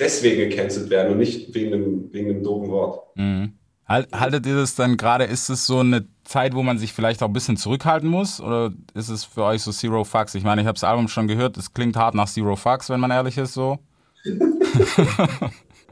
deswegen 0.01 0.49
gecancelt 0.49 0.91
werden 0.91 1.13
und 1.13 1.19
nicht 1.19 1.55
wegen 1.55 1.73
einem, 1.75 2.13
wegen 2.13 2.31
einem 2.31 2.43
doofen 2.43 2.71
Wort. 2.71 3.17
Mhm. 3.17 3.53
Halt, 3.87 4.09
haltet 4.13 4.47
ihr 4.47 4.55
das 4.57 4.75
dann 4.77 4.97
gerade, 4.97 5.25
ist 5.25 5.49
es 5.51 5.67
so 5.67 5.81
eine 5.81 6.07
Zeit, 6.25 6.55
wo 6.55 6.63
man 6.63 6.79
sich 6.79 6.93
vielleicht 6.93 7.23
auch 7.23 7.27
ein 7.27 7.33
bisschen 7.33 7.57
zurückhalten 7.57 8.09
muss? 8.09 8.41
Oder 8.41 8.73
ist 8.95 9.09
es 9.09 9.25
für 9.25 9.43
euch 9.45 9.63
so 9.63 9.73
Zero 9.73 10.05
Fucks? 10.05 10.35
Ich 10.37 10.45
meine, 10.45 10.61
ich 10.61 10.67
habe 10.67 10.75
das 10.77 10.85
Album 10.85 11.09
schon 11.09 11.27
gehört, 11.29 11.57
es 11.57 11.75
klingt 11.75 11.97
hart 11.97 12.15
nach 12.15 12.29
Zero 12.29 12.55
Fucks, 12.57 12.89
wenn 12.89 13.01
man 13.01 13.11
ehrlich 13.11 13.37
ist, 13.37 13.55
so. 13.55 13.79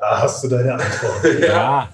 Da 0.00 0.22
hast 0.22 0.44
du 0.44 0.48
deine 0.48 0.74
Antwort. 0.74 1.24
Ja. 1.40 1.88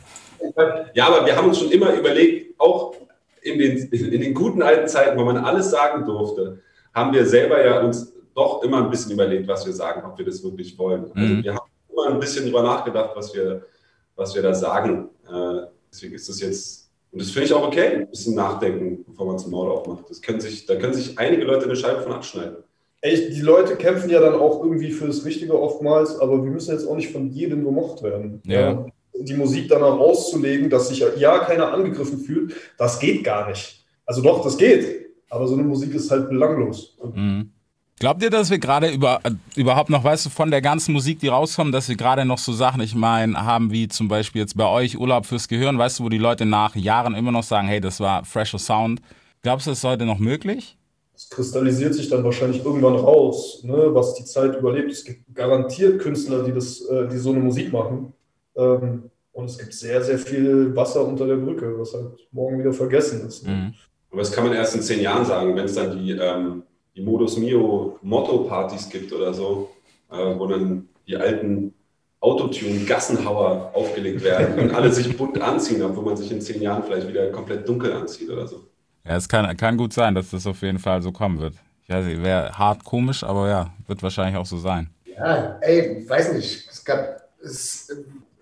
Ja, 0.93 1.07
aber 1.07 1.25
wir 1.25 1.35
haben 1.35 1.49
uns 1.49 1.59
schon 1.59 1.71
immer 1.71 1.91
überlegt, 1.95 2.61
auch 2.61 2.95
in 3.41 3.59
den, 3.59 3.79
in 3.89 4.21
den 4.21 4.35
guten 4.35 4.61
alten 4.63 4.87
Zeiten, 4.89 5.19
wo 5.19 5.25
man 5.25 5.39
alles 5.39 5.71
sagen 5.71 6.05
durfte, 6.05 6.61
haben 6.93 7.15
wir 7.15 7.25
selber 7.25 7.65
ja 7.65 7.81
uns 7.81 8.13
doch 8.35 8.63
immer 8.63 8.85
ein 8.85 8.91
bisschen 8.91 9.13
überlegt, 9.13 9.49
was 9.49 9.65
wir 9.65 9.73
sagen, 9.73 10.03
ob 10.05 10.19
wir 10.19 10.27
das 10.27 10.45
wirklich 10.45 10.77
wollen. 10.77 11.05
Also 11.05 11.35
Mhm. 11.35 11.45
wir 11.45 11.55
haben 11.55 11.71
immer 11.95 12.15
ein 12.15 12.21
bisschen 12.21 12.45
drüber 12.45 12.63
nachgedacht, 12.63 13.11
was 13.15 13.35
wir, 13.35 13.67
was 14.17 14.35
wir 14.35 14.43
da 14.43 14.55
sagen. 14.55 15.09
Äh, 15.27 15.67
deswegen 15.91 16.15
ist 16.15 16.29
das 16.29 16.41
jetzt, 16.41 16.91
und 17.13 17.23
das 17.23 17.31
finde 17.31 17.47
ich 17.47 17.53
auch 17.53 17.67
okay, 17.67 17.97
ein 17.97 18.11
bisschen 18.11 18.35
nachdenken, 18.35 19.05
bevor 19.07 19.27
man 19.27 19.39
zum 19.39 19.53
Maul 19.53 19.71
aufmacht. 19.71 20.11
Das 20.11 20.21
können 20.21 20.41
sich, 20.41 20.67
da 20.67 20.77
können 20.77 20.95
sich 20.95 21.19
einige 21.19 21.45
Leute 21.45 21.65
eine 21.65 21.77
Scheibe 21.77 22.03
von 22.03 22.13
abschneiden. 22.13 22.57
Ey, 23.01 23.31
die 23.31 23.41
Leute 23.41 23.77
kämpfen 23.77 24.09
ja 24.09 24.21
dann 24.21 24.35
auch 24.35 24.63
irgendwie 24.63 24.91
für 24.91 25.07
das 25.07 25.25
Richtige 25.25 25.61
oftmals, 25.61 26.19
aber 26.19 26.43
wir 26.43 26.51
müssen 26.51 26.73
jetzt 26.73 26.87
auch 26.87 26.97
nicht 26.97 27.13
von 27.13 27.29
jedem 27.31 27.65
gemocht 27.65 28.03
werden. 28.03 28.41
Ja. 28.47 28.87
Die 29.13 29.35
Musik 29.35 29.69
danach 29.69 29.99
auszulegen, 29.99 30.71
dass 30.71 30.89
sich 30.89 31.05
ja 31.17 31.39
keiner 31.41 31.73
angegriffen 31.73 32.19
fühlt, 32.19 32.55
das 32.79 32.99
geht 32.99 33.23
gar 33.23 33.49
nicht. 33.49 33.85
Also 34.07 34.23
doch, 34.23 34.43
das 34.43 34.57
geht, 34.57 35.07
aber 35.29 35.47
so 35.47 35.55
eine 35.55 35.63
Musik 35.63 35.95
ist 35.95 36.11
halt 36.11 36.29
belanglos. 36.29 36.97
Mhm. 37.03 37.51
Glaubt 38.01 38.23
ihr, 38.23 38.31
dass 38.31 38.51
wir 38.51 38.59
gerade 38.59 38.91
über, 38.91 39.21
äh, 39.23 39.31
überhaupt 39.57 39.89
noch, 39.89 40.03
weißt 40.03 40.27
du, 40.27 40.31
von 40.31 40.51
der 40.51 40.61
ganzen 40.61 40.93
Musik, 40.93 41.21
die 41.21 41.29
rauskommen, 41.29 41.73
dass 41.73 41.89
wir 41.89 41.97
gerade 41.97 42.25
noch 42.25 42.39
so 42.39 42.53
Sachen, 42.53 42.81
ich 42.81 42.95
meine, 42.95 43.45
haben 43.45 43.71
wie 43.71 43.87
zum 43.87 44.09
Beispiel 44.09 44.43
jetzt 44.43 44.57
bei 44.57 44.67
euch 44.67 44.99
Urlaub 44.99 45.27
fürs 45.27 45.47
Gehirn, 45.47 45.79
weißt 45.79 46.01
du, 46.01 46.05
wo 46.05 46.09
die 46.09 46.19
Leute 46.19 46.45
nach 46.45 46.75
Jahren 46.75 47.15
immer 47.15 47.31
noch 47.31 47.45
sagen, 47.45 47.69
hey, 47.69 47.81
das 47.81 48.01
war 48.01 48.25
fresher 48.25 48.59
Sound. 48.59 49.01
Glaubst 49.43 49.67
du, 49.67 49.71
das 49.71 49.79
ist 49.79 49.85
heute 49.85 50.07
noch 50.07 50.19
möglich? 50.19 50.77
Es 51.15 51.31
kristallisiert 51.31 51.95
sich 51.95 52.09
dann 52.09 52.25
wahrscheinlich 52.25 52.65
irgendwann 52.65 52.97
raus, 52.97 53.63
ne, 53.63 53.95
was 53.95 54.15
die 54.15 54.25
Zeit 54.25 54.57
überlebt. 54.57 54.91
Es 54.91 55.05
gibt 55.05 55.33
garantiert 55.33 56.01
Künstler, 56.01 56.43
die, 56.43 56.53
das, 56.53 56.81
äh, 56.87 57.09
die 57.09 57.19
so 57.19 57.31
eine 57.31 57.39
Musik 57.39 57.73
machen. 57.73 58.13
Ähm, 58.57 59.11
und 59.31 59.45
es 59.47 59.57
gibt 59.57 59.73
sehr, 59.73 60.03
sehr 60.03 60.19
viel 60.19 60.75
Wasser 60.75 61.07
unter 61.07 61.27
der 61.27 61.37
Brücke, 61.37 61.79
was 61.79 61.95
halt 61.95 62.19
morgen 62.33 62.59
wieder 62.59 62.73
vergessen 62.73 63.27
ist. 63.27 63.47
Ne? 63.47 63.53
Mhm. 63.53 63.75
Aber 64.11 64.21
das 64.21 64.33
kann 64.33 64.45
man 64.45 64.55
erst 64.55 64.75
in 64.75 64.83
zehn 64.83 65.01
Jahren 65.01 65.25
sagen, 65.25 65.55
wenn 65.55 65.65
es 65.65 65.75
dann 65.75 65.99
die, 65.99 66.13
ähm, 66.13 66.63
die 66.97 67.03
Modus 67.03 67.37
Mio 67.37 67.99
Motto-Partys 68.03 68.89
gibt 68.89 69.13
oder 69.13 69.35
so, 69.35 69.71
äh, 70.11 70.17
wo 70.39 70.47
dann 70.47 70.89
die 71.07 71.17
alten 71.17 71.75
Autotune-Gassenhauer 72.21 73.73
aufgelegt 73.75 74.23
werden 74.25 74.59
und 74.59 74.75
alle 74.75 74.91
sich 74.93 75.17
bunt 75.17 75.41
anziehen, 75.41 75.83
obwohl 75.83 76.05
man 76.05 76.17
sich 76.17 76.31
in 76.33 76.41
zehn 76.41 76.63
Jahren 76.63 76.83
vielleicht 76.83 77.07
wieder 77.09 77.31
komplett 77.31 77.69
dunkel 77.69 77.93
anzieht 77.93 78.31
oder 78.31 78.47
so. 78.47 78.65
Ja, 79.05 79.17
es 79.17 79.29
kann, 79.29 79.55
kann 79.57 79.77
gut 79.77 79.93
sein, 79.93 80.15
dass 80.15 80.31
das 80.31 80.47
auf 80.47 80.63
jeden 80.63 80.79
Fall 80.79 81.03
so 81.03 81.13
kommen 81.13 81.39
wird. 81.41 81.55
Ich 81.83 81.91
weiß 81.91 82.07
nicht, 82.07 82.23
wäre 82.23 82.57
hart 82.57 82.85
komisch, 82.85 83.23
aber 83.23 83.49
ja, 83.49 83.75
wird 83.87 84.03
wahrscheinlich 84.03 84.37
auch 84.37 84.47
so 84.47 84.57
sein. 84.59 84.89
Ja, 85.05 85.59
ey, 85.61 86.09
weiß 86.09 86.33
nicht. 86.33 86.67
Es 86.71 86.85
gab, 86.85 87.21
es, 87.43 87.89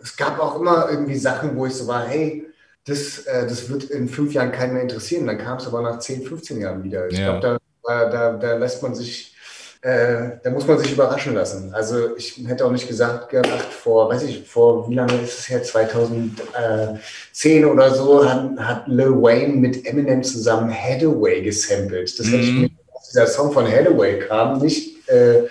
es 0.00 0.16
gab 0.16 0.38
auch 0.38 0.60
immer 0.60 0.88
irgendwie 0.90 1.16
Sachen, 1.16 1.56
wo 1.56 1.66
ich 1.66 1.74
so 1.74 1.86
war, 1.86 2.06
hey, 2.06 2.46
das, 2.84 3.18
äh, 3.26 3.46
das 3.46 3.68
wird 3.68 3.84
in 3.84 4.08
fünf 4.08 4.32
Jahren 4.32 4.52
keinen 4.52 4.74
mehr 4.74 4.82
interessieren. 4.82 5.26
Dann 5.26 5.38
kam 5.38 5.58
es 5.58 5.66
aber 5.66 5.82
nach 5.82 5.98
10, 5.98 6.22
15 6.22 6.60
Jahren 6.60 6.82
wieder. 6.84 7.08
Ich 7.08 7.18
Ja. 7.18 7.24
glaube, 7.24 7.40
da, 7.40 7.58
da, 7.88 8.32
da 8.34 8.54
lässt 8.56 8.82
man 8.82 8.94
sich, 8.94 9.34
äh, 9.82 10.30
da 10.42 10.50
muss 10.50 10.66
man 10.66 10.78
sich 10.78 10.92
überraschen 10.92 11.34
lassen. 11.34 11.72
Also 11.74 12.16
ich 12.16 12.40
hätte 12.46 12.64
auch 12.64 12.70
nicht 12.70 12.88
gesagt, 12.88 13.30
gedacht, 13.30 13.72
vor, 13.72 14.08
weiß 14.08 14.22
ich, 14.24 14.46
vor 14.48 14.88
wie 14.88 14.94
lange 14.94 15.14
ist 15.22 15.40
es 15.40 15.48
her, 15.48 15.62
2010 15.62 17.64
oder 17.64 17.90
so, 17.94 18.28
hat, 18.28 18.50
hat 18.58 18.88
Lil 18.88 19.10
Wayne 19.20 19.54
mit 19.54 19.84
Eminem 19.86 20.22
zusammen 20.22 20.72
Hathaway 20.72 21.42
gesampelt. 21.42 22.18
Das 22.18 22.26
hätte 22.26 22.36
ich 22.36 22.52
Mhm. 22.52 22.60
mir, 22.62 22.70
als 22.94 23.08
dieser 23.08 23.26
Song 23.26 23.52
von 23.52 23.66
Hathaway 23.66 24.18
kam, 24.20 24.58
nicht, 24.60 25.08
äh, 25.08 25.38
äh, 25.38 25.48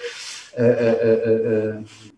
äh, 0.57 0.63
äh, 0.63 1.69
äh, 1.69 1.73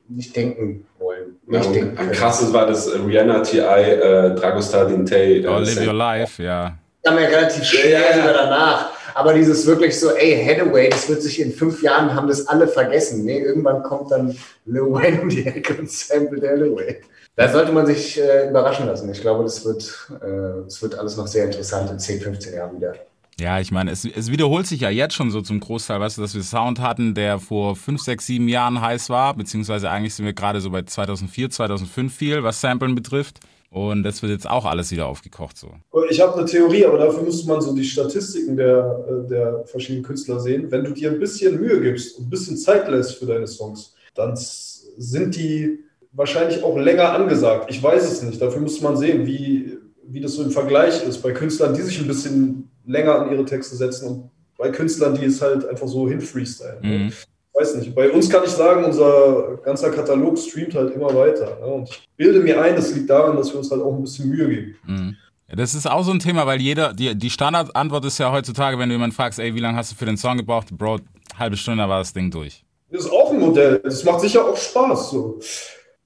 nicht 0.10 0.36
denken 0.36 0.86
wollen. 1.00 1.38
Ja, 1.50 1.60
Nicht 1.60 1.67
und 1.67 1.74
denken 1.75 1.89
am 1.91 1.96
können. 1.98 2.12
krassesten 2.12 2.53
war 2.53 2.67
das 2.67 2.89
Rihanna 2.93 3.39
TI 3.41 3.60
äh, 3.60 4.36
Dragostar 4.36 4.86
Dintei. 4.86 5.38
Äh, 5.38 5.48
Oh, 5.48 5.60
live 5.60 5.86
your 5.88 5.93
life, 5.93 6.43
ja. 6.43 6.77
kam 7.03 7.17
ja 7.20 7.25
relativ 7.27 7.63
schnell 7.63 7.91
Ja, 7.91 8.00
ja. 8.00 8.34
danach. 8.34 8.89
Aber 9.15 9.34
dieses 9.34 9.65
wirklich 9.65 10.00
so, 10.00 10.12
ey, 10.12 10.43
Hathaway, 10.43 10.89
das 10.89 11.08
wird 11.10 11.22
sich 11.22 11.39
in 11.39 11.53
fünf 11.53 11.82
Jahren, 11.82 12.13
haben 12.13 12.27
das 12.27 12.48
alle 12.48 12.67
vergessen. 12.67 13.24
Nee, 13.25 13.39
irgendwann 13.39 13.84
kommt 13.84 14.12
dann 14.12 14.36
Lil 14.65 14.82
Wayne 14.82 15.22
um 15.22 15.29
die 15.29 15.46
Ecke 15.46 15.75
und 15.75 15.89
samplet 15.89 16.43
Hathaway. 16.43 17.01
Da 17.36 17.51
sollte 17.51 17.72
man 17.72 17.86
sich 17.86 18.20
äh, 18.20 18.50
überraschen 18.50 18.86
lassen. 18.86 19.12
Ich 19.12 19.22
glaube, 19.22 19.43
das 19.43 19.65
wird, 19.65 20.10
äh, 20.22 20.63
das 20.65 20.82
wird 20.82 20.96
alles 20.96 21.17
noch 21.17 21.27
sehr 21.27 21.46
interessant 21.46 21.89
in 21.89 22.00
10, 22.00 22.22
15 22.22 22.53
Jahren 22.53 22.77
wieder. 22.77 22.93
Ja, 23.39 23.60
ich 23.60 23.72
meine, 23.72 23.89
es, 23.89 24.05
es 24.05 24.32
wiederholt 24.32 24.67
sich 24.67 24.82
ja 24.82 24.89
jetzt 24.91 25.15
schon 25.15 25.32
so 25.32 25.41
zum 25.41 25.60
Großteil, 25.60 26.00
weißt 26.00 26.17
du, 26.17 26.22
dass 26.22 26.36
wir 26.36 26.43
Sound 26.43 26.79
hatten, 26.79 27.15
der 27.15 27.39
vor 27.39 27.75
fünf, 27.75 28.01
sechs, 28.01 28.27
sieben 28.27 28.48
Jahren 28.48 28.79
heiß 28.79 29.10
war, 29.10 29.34
beziehungsweise 29.34 29.89
eigentlich 29.89 30.13
sind 30.13 30.25
wir 30.25 30.34
gerade 30.34 30.62
so 30.62 30.70
bei 30.70 30.84
2004, 30.84 31.50
2005 31.50 32.15
viel, 32.15 32.43
was 32.43 32.62
Samplen 32.62 32.93
betrifft. 32.93 33.39
Und 33.74 34.03
das 34.03 34.22
wird 34.22 34.32
jetzt 34.32 34.48
auch 34.48 34.65
alles 34.65 34.92
wieder 34.92 35.08
aufgekocht 35.08 35.58
so. 35.58 35.72
Ich 36.12 36.22
habe 36.22 36.38
eine 36.38 36.46
Theorie, 36.46 36.86
aber 36.86 37.00
dafür 37.00 37.24
müsste 37.24 37.48
man 37.48 37.60
so 37.60 37.75
die 37.75 37.84
Statistiken 37.84 38.56
der, 38.56 39.03
äh, 39.10 39.27
der 39.27 39.65
verschiedenen 39.65 40.03
Künstler 40.03 40.39
sehen. 40.39 40.70
Wenn 40.70 40.84
du 40.84 40.92
dir 40.92 41.10
ein 41.10 41.20
bisschen 41.20 41.60
Mühe 41.60 41.82
gibst 41.82 42.20
und 42.20 42.27
ein 42.27 42.30
bisschen 42.30 42.56
Zeit 42.56 42.88
lässt 42.88 43.15
für 43.15 43.25
deine 43.25 43.48
Songs, 43.48 43.96
dann 44.13 44.36
sind 44.36 45.36
die 45.36 45.80
wahrscheinlich 46.12 46.63
auch 46.63 46.77
länger 46.77 47.13
angesagt. 47.13 47.72
Ich 47.72 47.82
weiß 47.82 48.03
es 48.03 48.22
nicht. 48.22 48.39
Dafür 48.39 48.62
muss 48.62 48.80
man 48.80 48.96
sehen, 48.96 49.25
wie, 49.25 49.80
wie 50.06 50.22
das 50.22 50.34
so 50.34 50.44
im 50.44 50.51
Vergleich 50.51 51.03
ist 51.08 51.24
bei 51.24 51.32
Künstlern, 51.32 51.74
die 51.74 51.82
sich 51.82 52.00
ein 52.00 52.08
bisschen 52.08 52.70
länger 52.86 53.22
an 53.22 53.32
ihre 53.32 53.46
Texte 53.46 53.75
setzen 53.75 54.08
und 54.08 54.30
bei 54.56 54.70
Künstlern, 54.70 55.15
die 55.15 55.25
es 55.25 55.42
halt 55.42 55.68
einfach 55.68 55.88
so 55.88 56.08
hin 56.08 56.22
freestylen. 56.22 56.77
Mhm. 56.84 57.13
Weiß 57.54 57.76
nicht. 57.76 57.94
Bei 57.94 58.10
uns 58.10 58.30
kann 58.30 58.44
ich 58.44 58.50
sagen, 58.50 58.84
unser 58.84 59.60
ganzer 59.64 59.92
Katalog 59.92 60.38
streamt 60.40 60.74
halt 60.74 60.96
immer 60.96 61.14
weiter. 61.14 61.58
Ne? 61.60 61.68
Und 61.68 61.90
ich 61.90 62.10
bilde 62.18 62.40
mir 62.40 62.60
ein, 62.60 62.76
das 62.76 62.94
liegt 62.96 63.10
daran, 63.10 63.38
dass 63.38 63.52
wir 63.52 63.60
uns 63.60 63.70
halt 63.70 63.82
auch 63.82 63.94
ein 63.94 64.02
bisschen 64.02 64.30
Mühe 64.30 64.48
geben. 64.50 64.76
Mhm. 64.86 65.16
Das 65.56 65.76
ist 65.76 65.90
auch 65.90 66.04
so 66.04 66.12
ein 66.12 66.20
Thema, 66.20 66.48
weil 66.48 66.60
jeder, 66.60 66.94
die, 66.94 67.14
die 67.14 67.30
Standardantwort 67.30 68.06
ist 68.06 68.18
ja 68.18 68.32
heutzutage, 68.32 68.80
wenn 68.80 68.90
du 68.90 68.96
jemanden 68.96 69.16
fragst, 69.16 69.38
ey, 69.38 69.54
wie 69.54 69.60
lange 69.60 69.78
hast 69.78 69.92
du 69.92 69.96
für 69.96 70.06
den 70.06 70.18
Song 70.18 70.38
gebraucht? 70.38 70.76
Bro, 70.76 71.00
halbe 71.38 71.56
Stunde 71.56 71.88
war 71.88 72.00
das 72.00 72.12
Ding 72.12 72.32
durch. 72.32 72.64
Das 72.90 73.06
ist 73.06 73.12
auch 73.12 73.32
ein 73.32 73.40
Modell. 73.40 73.80
Das 73.84 74.04
macht 74.04 74.22
sicher 74.22 74.46
auch 74.46 74.58
Spaß. 74.58 75.12
So. 75.12 75.40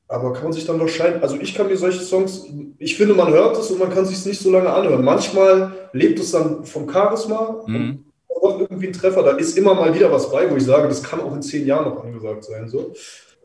Aber 0.10 0.34
kann 0.34 0.44
man 0.44 0.54
sich 0.54 0.66
dann 0.66 0.80
wahrscheinlich, 0.80 1.22
also 1.22 1.38
ich 1.40 1.54
kann 1.54 1.68
mir 1.68 1.78
solche 1.78 2.00
Songs, 2.00 2.46
ich 2.78 2.96
finde, 2.96 3.14
man 3.14 3.30
hört 3.30 3.58
es 3.58 3.72
und 3.72 3.80
man 3.80 3.94
kann 3.94 4.06
sich 4.06 4.26
nicht 4.26 4.40
so 4.40 4.52
lange 4.52 4.70
anhören. 4.70 5.04
Manchmal 5.04 5.74
lebt 5.94 6.20
es 6.20 6.32
dann 6.32 6.66
vom 6.66 6.90
Charisma 6.90 7.64
mhm. 7.68 8.06
Irgendwie 8.78 8.88
ein 8.88 8.94
Treffer. 8.94 9.24
Da 9.24 9.32
ist 9.32 9.58
immer 9.58 9.74
mal 9.74 9.94
wieder 9.94 10.12
was 10.12 10.32
bei, 10.32 10.50
wo 10.50 10.56
ich 10.56 10.66
sage, 10.66 10.88
das 10.88 11.04
kann 11.04 11.20
auch 11.20 11.34
in 11.34 11.42
zehn 11.42 11.66
Jahren 11.66 11.90
noch 11.90 12.04
angesagt 12.04 12.44
sein. 12.44 12.70
So. 12.70 12.94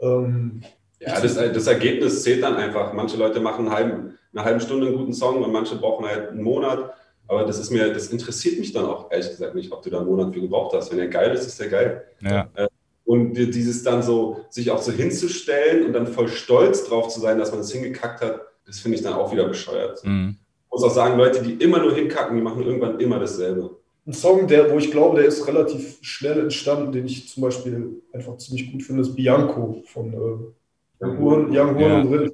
Ähm, 0.00 0.62
ja, 1.00 1.20
das, 1.20 1.34
das, 1.34 1.66
Ergebnis 1.66 2.22
zählt 2.22 2.42
dann 2.42 2.56
einfach. 2.56 2.92
Manche 2.92 3.16
Leute 3.16 3.40
machen 3.40 3.66
eine 3.66 3.74
halbe, 3.74 4.14
eine 4.34 4.44
halbe 4.44 4.60
Stunde 4.60 4.86
einen 4.86 4.96
guten 4.96 5.12
Song 5.12 5.42
und 5.42 5.52
manche 5.52 5.76
brauchen 5.76 6.06
halt 6.06 6.30
einen 6.30 6.42
Monat. 6.42 6.92
Aber 7.28 7.44
das 7.44 7.58
ist 7.58 7.70
mir, 7.70 7.92
das 7.92 8.08
interessiert 8.08 8.58
mich 8.58 8.72
dann 8.72 8.84
auch 8.84 9.10
ehrlich 9.10 9.30
gesagt 9.30 9.54
nicht, 9.54 9.72
ob 9.72 9.82
du 9.82 9.90
da 9.90 9.98
einen 9.98 10.06
Monat 10.06 10.34
für 10.34 10.40
gebraucht 10.40 10.74
hast. 10.74 10.92
Wenn 10.92 10.98
er 10.98 11.08
geil 11.08 11.32
ist, 11.32 11.46
ist 11.46 11.60
er 11.60 11.68
geil. 11.68 12.04
Ja. 12.20 12.48
Äh, 12.54 12.68
und 13.04 13.34
dieses 13.34 13.82
dann 13.82 14.02
so, 14.02 14.44
sich 14.48 14.70
auch 14.70 14.80
so 14.80 14.92
hinzustellen 14.92 15.86
und 15.86 15.92
dann 15.92 16.06
voll 16.06 16.28
stolz 16.28 16.84
drauf 16.84 17.08
zu 17.08 17.20
sein, 17.20 17.38
dass 17.38 17.50
man 17.50 17.60
das 17.60 17.72
hingekackt 17.72 18.20
hat, 18.20 18.40
das 18.64 18.78
finde 18.78 18.96
ich 18.96 19.02
dann 19.02 19.14
auch 19.14 19.32
wieder 19.32 19.48
bescheuert. 19.48 20.04
Mhm. 20.04 20.36
Ich 20.66 20.70
muss 20.70 20.84
auch 20.84 20.94
sagen, 20.94 21.18
Leute, 21.18 21.42
die 21.42 21.54
immer 21.54 21.80
nur 21.80 21.94
hinkacken, 21.94 22.36
die 22.36 22.42
machen 22.42 22.62
irgendwann 22.62 23.00
immer 23.00 23.18
dasselbe. 23.18 23.81
Ein 24.04 24.12
Song, 24.12 24.48
der, 24.48 24.70
wo 24.72 24.78
ich 24.78 24.90
glaube, 24.90 25.18
der 25.18 25.28
ist 25.28 25.46
relativ 25.46 25.98
schnell 26.02 26.40
entstanden, 26.40 26.90
den 26.90 27.06
ich 27.06 27.28
zum 27.28 27.42
Beispiel 27.42 28.02
einfach 28.12 28.36
ziemlich 28.38 28.72
gut 28.72 28.82
finde, 28.82 29.02
ist 29.02 29.14
Bianco 29.14 29.82
von 29.86 30.12
äh, 30.12 31.06
Young 31.06 31.18
Horn, 31.18 32.06
und 32.06 32.12
Rill. 32.12 32.32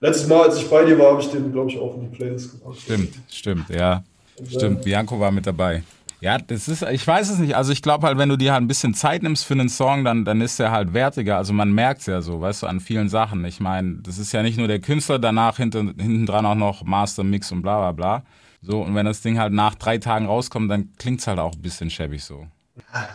Letztes 0.00 0.28
Mal, 0.28 0.42
als 0.42 0.58
ich 0.58 0.68
bei 0.68 0.84
dir 0.84 0.98
war, 0.98 1.12
habe 1.12 1.22
ich 1.22 1.28
den, 1.28 1.52
glaube 1.52 1.70
ich, 1.70 1.78
auch 1.78 1.96
in 1.96 2.02
die 2.02 2.16
Playlist 2.16 2.60
gemacht. 2.60 2.78
Stimmt, 2.80 3.14
stimmt, 3.28 3.68
ja. 3.70 4.04
Stimmt, 4.48 4.82
Bianco 4.82 5.18
war 5.18 5.30
mit 5.30 5.46
dabei. 5.46 5.82
Ja, 6.20 6.38
das 6.38 6.68
ist, 6.68 6.82
ich 6.82 7.04
weiß 7.04 7.30
es 7.30 7.38
nicht. 7.38 7.56
Also 7.56 7.72
ich 7.72 7.82
glaube 7.82 8.06
halt, 8.06 8.16
wenn 8.16 8.28
du 8.28 8.36
dir 8.36 8.52
halt 8.52 8.62
ein 8.62 8.68
bisschen 8.68 8.94
Zeit 8.94 9.24
nimmst 9.24 9.44
für 9.44 9.54
einen 9.54 9.68
Song, 9.68 10.04
dann, 10.04 10.24
dann 10.24 10.40
ist 10.40 10.60
der 10.60 10.70
halt 10.70 10.94
wertiger. 10.94 11.36
Also 11.36 11.52
man 11.52 11.72
merkt 11.72 12.02
es 12.02 12.06
ja 12.06 12.22
so, 12.22 12.40
weißt 12.40 12.62
du, 12.62 12.68
an 12.68 12.78
vielen 12.78 13.08
Sachen. 13.08 13.44
Ich 13.44 13.58
meine, 13.58 13.96
das 14.02 14.18
ist 14.18 14.30
ja 14.30 14.44
nicht 14.44 14.56
nur 14.56 14.68
der 14.68 14.78
Künstler, 14.78 15.18
danach 15.18 15.56
hinten, 15.56 15.94
hinten 15.98 16.26
dran 16.26 16.46
auch 16.46 16.54
noch 16.54 16.84
Master, 16.84 17.24
Mix 17.24 17.50
und 17.50 17.62
bla 17.62 17.78
bla 17.78 17.92
bla. 17.92 18.24
So, 18.62 18.80
und 18.80 18.94
wenn 18.94 19.06
das 19.06 19.20
Ding 19.20 19.38
halt 19.38 19.52
nach 19.52 19.74
drei 19.74 19.98
Tagen 19.98 20.26
rauskommt, 20.26 20.70
dann 20.70 20.92
klingt 20.96 21.20
es 21.20 21.26
halt 21.26 21.40
auch 21.40 21.52
ein 21.52 21.62
bisschen 21.62 21.90
schäbig 21.90 22.24
so. 22.24 22.46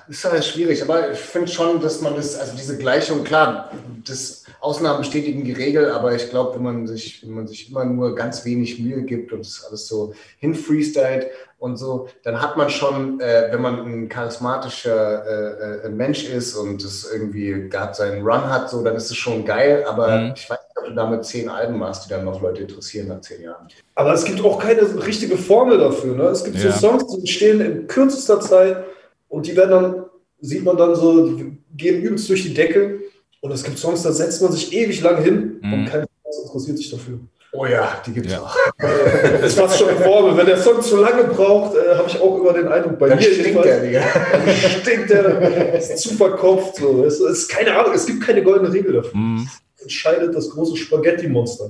Ist 0.07 0.23
halt 0.23 0.45
schwierig, 0.45 0.83
aber 0.83 1.11
ich 1.11 1.17
finde 1.17 1.47
schon, 1.47 1.81
dass 1.81 2.01
man 2.01 2.15
das, 2.15 2.35
also 2.35 2.55
diese 2.55 2.77
Gleichung, 2.77 3.23
klar, 3.23 3.71
das 4.05 4.43
Ausnahmen 4.59 4.99
bestätigen 4.99 5.43
die 5.43 5.53
Regel, 5.53 5.89
aber 5.89 6.13
ich 6.13 6.29
glaube, 6.29 6.55
wenn 6.55 6.63
man 6.63 6.87
sich, 6.87 7.23
wenn 7.23 7.33
man 7.33 7.47
sich 7.47 7.71
immer 7.71 7.83
nur 7.85 8.13
ganz 8.13 8.45
wenig 8.45 8.77
Mühe 8.79 9.01
gibt 9.01 9.31
und 9.31 9.39
das 9.39 9.65
alles 9.67 9.87
so 9.87 10.13
hinfreestylt 10.39 11.27
und 11.57 11.77
so, 11.77 12.07
dann 12.23 12.39
hat 12.39 12.55
man 12.55 12.69
schon, 12.69 13.19
äh, 13.19 13.47
wenn 13.49 13.61
man 13.61 13.79
ein 13.79 14.09
charismatischer 14.09 15.25
äh, 15.25 15.87
äh, 15.87 15.89
Mensch 15.89 16.25
ist 16.25 16.55
und 16.55 16.83
es 16.83 17.11
irgendwie 17.11 17.67
gerade 17.67 17.95
seinen 17.95 18.21
Run 18.21 18.49
hat, 18.49 18.69
so, 18.69 18.83
dann 18.83 18.95
ist 18.95 19.09
es 19.09 19.17
schon 19.17 19.43
geil, 19.43 19.85
aber 19.87 20.19
mhm. 20.19 20.33
ich 20.35 20.47
weiß 20.47 20.59
damit 20.96 21.25
zehn 21.25 21.50
Alben 21.50 21.77
machst, 21.77 22.06
die 22.06 22.10
dann 22.10 22.25
noch 22.25 22.41
Leute 22.41 22.62
interessieren 22.62 23.08
nach 23.08 23.22
zehn 23.22 23.41
Jahren. 23.41 23.67
Aber 23.96 24.13
es 24.13 24.24
gibt 24.25 24.44
auch 24.44 24.60
keine 24.60 24.82
richtige 25.06 25.38
Formel 25.38 25.77
dafür. 25.77 26.15
Ne? 26.15 26.24
Es 26.24 26.44
gibt 26.44 26.58
ja. 26.58 26.72
so 26.72 26.79
Songs, 26.79 27.08
die 27.08 27.20
entstehen 27.20 27.62
in 27.62 27.88
kürzester 27.88 28.39
Zeit 28.39 28.84
und 29.29 29.48
die 29.48 29.56
werden 29.56 29.72
dann, 29.72 30.06
sieht 30.39 30.63
man 30.63 30.77
dann 30.77 30.96
so, 30.96 31.27
die 31.27 31.58
gehen 31.75 32.01
übelst 32.01 32.29
durch 32.29 32.44
die 32.44 32.53
Decke. 32.53 33.00
Und 33.41 33.51
es 33.51 33.63
gibt 33.63 33.77
Songs, 33.77 34.03
da 34.03 34.12
setzt 34.12 34.41
man 34.41 34.51
sich 34.51 34.74
ewig 34.74 35.01
lang 35.01 35.22
hin 35.24 35.60
mhm. 35.62 35.74
und 35.74 35.86
kein 35.86 36.06
interessiert 36.48 36.77
sich 36.77 36.89
dafür. 36.89 37.20
Oh 37.53 37.65
ja, 37.65 38.01
die 38.06 38.12
gibt 38.12 38.27
es 38.27 38.34
ja. 38.34 38.41
auch. 38.41 38.56
das 39.41 39.58
war 39.58 39.70
schon 39.70 39.89
eine 39.89 40.00
Formel. 40.00 40.38
Wenn 40.38 40.46
der 40.46 40.58
Song 40.58 40.82
zu 40.82 40.98
lange 40.98 41.24
braucht, 41.24 41.75
äh, 41.75 41.96
habe 41.96 42.08
ich 42.08 42.20
auch 42.20 42.39
immer 42.39 42.53
den 42.53 42.67
Eindruck, 42.67 43.00
bei 43.00 43.08
dann 43.08 43.17
mir 43.17 43.34
stinkt 43.34 43.63
der, 43.63 43.79
Digga. 43.79 44.01
Dann 44.32 44.56
stinkt 44.82 45.10
der, 45.10 45.75
ist 45.75 45.98
zu 45.98 46.13
verkopft. 46.15 46.75
So. 46.75 47.06
Es 47.06 47.20
ist 47.20 47.48
keine 47.48 47.77
Ahnung, 47.77 47.94
es 47.94 48.06
gibt 48.06 48.22
keine 48.22 48.44
goldene 48.44 48.72
Regel 48.72 48.94
dafür. 48.94 49.17
Mhm. 49.17 49.50
Entscheidet 49.88 50.36
das 50.36 50.50
große 50.50 50.75
Spaghetti-Monster. 50.75 51.70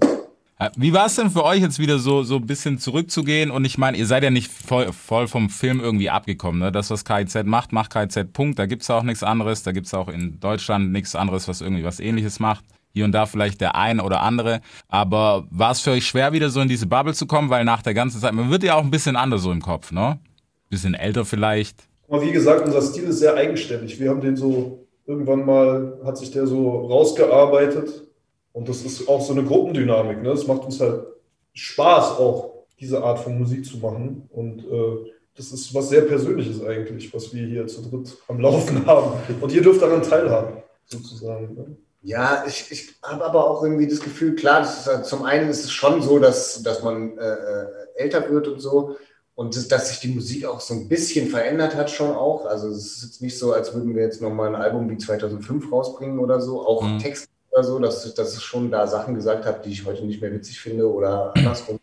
Wie 0.76 0.92
war 0.92 1.06
es 1.06 1.16
denn 1.16 1.30
für 1.30 1.44
euch 1.44 1.62
jetzt 1.62 1.78
wieder 1.78 2.00
so, 2.00 2.24
so 2.24 2.38
ein 2.38 2.48
bisschen 2.48 2.80
zurückzugehen? 2.80 3.52
Und 3.52 3.64
ich 3.64 3.78
meine, 3.78 3.96
ihr 3.96 4.08
seid 4.08 4.24
ja 4.24 4.32
nicht 4.32 4.52
voll, 4.52 4.92
voll 4.92 5.28
vom 5.28 5.52
Film 5.52 5.80
irgendwie 5.80 6.10
abgekommen. 6.10 6.60
Ne? 6.60 6.72
Das, 6.72 6.90
was 6.90 7.06
KIZ 7.06 7.44
macht, 7.46 7.74
macht 7.74 7.94
KIZ 7.94 8.34
Punkt. 8.34 8.58
Da 8.58 8.66
gibt 8.66 8.82
es 8.82 8.90
auch 8.90 9.04
nichts 9.04 9.22
anderes. 9.22 9.62
Da 9.62 9.72
gibt 9.72 9.86
es 9.86 9.94
auch 9.94 10.08
in 10.08 10.40
Deutschland 10.40 10.92
nichts 10.92 11.14
anderes, 11.14 11.48
was 11.48 11.62
irgendwie 11.62 11.84
was 11.84 12.00
ähnliches 12.00 12.40
macht. 12.40 12.66
Hier 12.92 13.06
und 13.06 13.12
da 13.12 13.28
vielleicht 13.28 13.62
der 13.62 13.76
ein 13.76 14.00
oder 14.00 14.22
andere. 14.22 14.62
Aber 14.88 15.46
war 15.52 15.74
es 15.74 15.82
für 15.82 15.92
euch 15.92 16.08
schwer, 16.08 16.34
wieder 16.34 16.50
so 16.50 16.60
in 16.60 16.68
diese 16.68 16.88
Bubble 16.88 17.14
zu 17.14 17.28
kommen? 17.28 17.52
Weil 17.52 17.64
nach 17.64 17.84
der 17.84 17.94
ganzen 17.94 18.20
Zeit, 18.20 18.34
man 18.34 18.50
wird 18.50 18.64
ja 18.64 18.74
auch 18.74 18.84
ein 18.84 18.90
bisschen 18.90 19.16
anders 19.16 19.44
so 19.44 19.52
im 19.52 19.62
Kopf, 19.62 19.92
ne? 19.92 20.18
Bisschen 20.72 20.96
älter 20.96 21.24
vielleicht. 21.24 21.84
Aber 22.10 22.24
wie 22.24 22.32
gesagt, 22.32 22.66
unser 22.66 22.82
Stil 22.82 23.04
ist 23.04 23.20
sehr 23.20 23.36
eigenständig. 23.36 24.00
Wir 24.00 24.10
haben 24.10 24.22
den 24.22 24.36
so, 24.36 24.88
irgendwann 25.06 25.46
mal 25.46 26.00
hat 26.04 26.18
sich 26.18 26.32
der 26.32 26.48
so 26.48 26.88
rausgearbeitet 26.88 28.07
und 28.58 28.68
das 28.68 28.82
ist 28.82 29.08
auch 29.08 29.22
so 29.22 29.34
eine 29.34 29.44
Gruppendynamik. 29.44 30.24
Ne? 30.24 30.30
Das 30.30 30.48
macht 30.48 30.64
uns 30.64 30.80
halt 30.80 31.06
Spaß, 31.54 32.18
auch 32.18 32.66
diese 32.80 33.04
Art 33.04 33.20
von 33.20 33.38
Musik 33.38 33.64
zu 33.64 33.78
machen. 33.78 34.28
Und 34.32 34.62
äh, 34.62 35.12
das 35.36 35.52
ist 35.52 35.76
was 35.76 35.90
sehr 35.90 36.02
Persönliches 36.02 36.64
eigentlich, 36.64 37.14
was 37.14 37.32
wir 37.36 37.46
hier 37.46 37.68
zu 37.68 37.84
dritt 37.84 38.18
am 38.28 38.40
Laufen 38.40 38.84
haben. 38.88 39.12
Und 39.42 39.54
ihr 39.54 39.62
dürft 39.62 39.84
daran 39.84 40.02
teilhaben, 40.02 40.64
sozusagen. 40.86 41.54
Ne? 41.54 41.78
Ja, 42.02 42.46
ich, 42.48 42.72
ich 42.72 42.96
habe 43.04 43.26
aber 43.26 43.48
auch 43.48 43.62
irgendwie 43.62 43.88
das 43.88 44.00
Gefühl, 44.00 44.34
klar, 44.34 44.62
das 44.62 44.88
ist, 44.88 45.06
zum 45.06 45.22
einen 45.22 45.50
ist 45.50 45.64
es 45.64 45.72
schon 45.72 46.02
so, 46.02 46.18
dass, 46.18 46.64
dass 46.64 46.82
man 46.82 47.16
äh, 47.20 47.30
äh, 47.30 47.66
älter 47.98 48.28
wird 48.28 48.48
und 48.48 48.60
so. 48.60 48.96
Und 49.36 49.56
das, 49.56 49.68
dass 49.68 49.90
sich 49.90 50.00
die 50.00 50.16
Musik 50.16 50.46
auch 50.46 50.62
so 50.62 50.74
ein 50.74 50.88
bisschen 50.88 51.30
verändert 51.30 51.76
hat, 51.76 51.92
schon 51.92 52.10
auch. 52.10 52.48
Also 52.48 52.70
es 52.70 52.98
ist 52.98 53.04
jetzt 53.04 53.22
nicht 53.22 53.38
so, 53.38 53.54
als 53.54 53.76
würden 53.76 53.96
wir 53.96 54.02
jetzt 54.02 54.20
nochmal 54.20 54.48
ein 54.48 54.60
Album 54.60 54.90
wie 54.90 54.98
2005 54.98 55.72
rausbringen 55.72 56.18
oder 56.18 56.42
so. 56.42 56.66
Auch 56.66 56.82
mhm. 56.82 56.98
Text 56.98 57.30
oder 57.58 57.64
so, 57.64 57.80
dass, 57.80 58.14
dass 58.14 58.38
ich 58.38 58.44
schon 58.44 58.70
da 58.70 58.86
Sachen 58.86 59.16
gesagt 59.16 59.46
habe, 59.46 59.60
die 59.64 59.72
ich 59.72 59.86
heute 59.86 60.06
nicht 60.06 60.22
mehr 60.22 60.32
witzig 60.32 60.60
finde 60.60 60.92
oder 60.92 61.34
andersrum. 61.36 61.80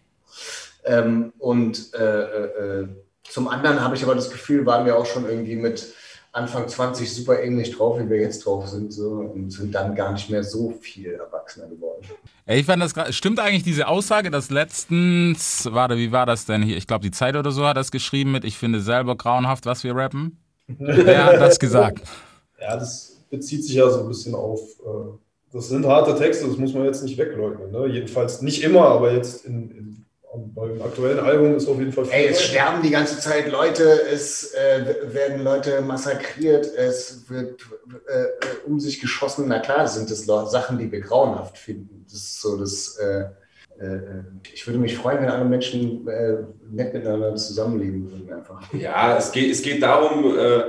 Ähm, 0.85 1.33
und 1.39 1.95
äh, 1.95 2.23
äh, 2.23 2.83
äh, 2.83 2.89
zum 3.25 3.49
anderen 3.49 3.81
habe 3.81 3.97
ich 3.97 4.05
aber 4.05 4.15
das 4.15 4.31
Gefühl, 4.31 4.67
waren 4.67 4.87
wir 4.87 4.97
auch 4.97 5.07
schon 5.07 5.25
irgendwie 5.25 5.57
mit 5.57 5.93
Anfang 6.31 6.69
20 6.69 7.13
super 7.13 7.41
ähnlich 7.41 7.77
drauf, 7.77 7.99
wie 7.99 8.09
wir 8.11 8.21
jetzt 8.21 8.45
drauf 8.45 8.69
sind, 8.69 8.93
so, 8.93 9.11
und 9.11 9.51
sind 9.51 9.75
dann 9.75 9.95
gar 9.95 10.13
nicht 10.13 10.31
mehr 10.31 10.45
so 10.45 10.73
viel 10.81 11.13
erwachsener 11.13 11.69
geworden. 11.69 12.05
Ich 12.47 12.67
fand 12.67 12.83
das 12.83 13.15
stimmt 13.15 13.41
eigentlich 13.41 13.63
diese 13.63 13.89
Aussage, 13.89 14.31
dass 14.31 14.51
letztens, 14.51 15.69
warte, 15.71 15.97
wie 15.97 16.13
war 16.13 16.27
das 16.27 16.45
denn 16.45 16.63
hier? 16.63 16.77
Ich 16.77 16.87
glaube, 16.87 17.03
die 17.03 17.13
Zeit 17.13 17.37
oder 17.37 17.51
so 17.51 17.65
hat 17.67 17.77
das 17.77 17.91
geschrieben 17.91 18.33
mit, 18.33 18.45
ich 18.45 18.59
finde 18.59 18.81
selber 18.81 19.17
grauenhaft, 19.17 19.65
was 19.65 19.85
wir 19.85 19.97
rappen. 19.97 20.39
Wer 20.67 21.25
hat 21.25 21.37
das 21.37 21.59
gesagt? 21.59 22.03
Ja, 22.61 22.77
das 22.77 23.17
bezieht 23.31 23.65
sich 23.65 23.75
ja 23.75 23.89
so 23.89 24.01
ein 24.01 24.09
bisschen 24.09 24.35
auf 24.35 24.61
äh, 24.85 25.24
das 25.55 25.69
sind 25.69 25.87
harte 25.87 26.17
Texte, 26.17 26.49
das 26.49 26.57
muss 26.57 26.75
man 26.75 26.85
jetzt 26.85 27.05
nicht 27.05 27.17
wegleugnen. 27.17 27.71
Ne? 27.71 27.87
Jedenfalls 27.87 28.43
nicht 28.43 28.65
immer, 28.65 28.89
aber 28.89 29.13
jetzt 29.13 29.47
in, 29.47 29.71
in, 29.71 30.07
beim 30.53 30.83
aktuellen 30.83 31.21
Album 31.21 31.55
ist 31.55 31.69
auf 31.69 31.79
jeden 31.79 31.93
Fall 31.93 32.07
viel. 32.07 32.15
Ey, 32.15 32.27
es 32.27 32.43
sterben 32.43 32.83
die 32.83 32.91
ganze 32.91 33.21
Zeit 33.21 33.49
Leute, 33.49 33.85
es 34.13 34.53
äh, 34.55 35.15
werden 35.15 35.45
Leute 35.45 35.81
massakriert, 35.81 36.67
es 36.77 37.31
wird 37.31 37.63
äh, 38.09 38.25
um 38.67 38.81
sich 38.81 39.01
geschossen. 39.01 39.45
Na 39.47 39.61
klar, 39.61 39.87
sind 39.87 40.11
das 40.11 40.25
Sachen, 40.25 40.79
die 40.79 40.91
wir 40.91 41.01
grauenhaft 41.01 41.57
finden. 41.57 42.05
Das 42.05 42.15
ist 42.15 42.41
so 42.41 42.59
das. 42.59 42.99
Äh, 42.99 43.27
äh 43.79 44.01
ich 44.53 44.67
würde 44.67 44.81
mich 44.81 44.97
freuen, 44.97 45.23
wenn 45.23 45.31
alle 45.31 45.45
Menschen 45.45 46.09
äh, 46.09 46.39
nett 46.69 46.93
miteinander 46.95 47.37
zusammenleben 47.37 48.11
würden. 48.11 48.33
Einfach. 48.33 48.73
Ja, 48.73 49.17
es 49.17 49.31
geht, 49.31 49.53
es 49.53 49.63
geht 49.63 49.81
darum, 49.85 50.37
äh, 50.37 50.63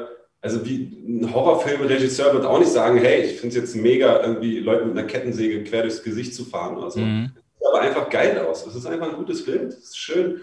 also 0.46 0.64
wie 0.64 0.92
ein 1.08 1.34
Horrorfilmregisseur 1.34 2.32
wird 2.34 2.46
auch 2.46 2.60
nicht 2.60 2.72
sagen, 2.72 3.00
hey, 3.00 3.24
ich 3.24 3.40
finde 3.40 3.48
es 3.48 3.56
jetzt 3.56 3.76
mega, 3.76 4.22
irgendwie 4.22 4.60
Leute 4.60 4.86
mit 4.86 4.96
einer 4.96 5.08
Kettensäge 5.08 5.64
quer 5.64 5.82
durchs 5.82 6.04
Gesicht 6.04 6.36
zu 6.36 6.46
fahren. 6.46 6.78
Also 6.84 7.00
mhm. 7.00 7.32
sieht 7.58 7.68
aber 7.68 7.82
einfach 7.82 8.10
geil 8.12 8.38
aus. 8.48 8.66
Es 8.68 8.76
ist 8.76 8.86
einfach 8.86 9.10
ein 9.10 9.16
gutes 9.16 9.44
Bild. 9.44 9.70
Es 9.74 9.86
ist 9.86 9.98
schön, 9.98 10.42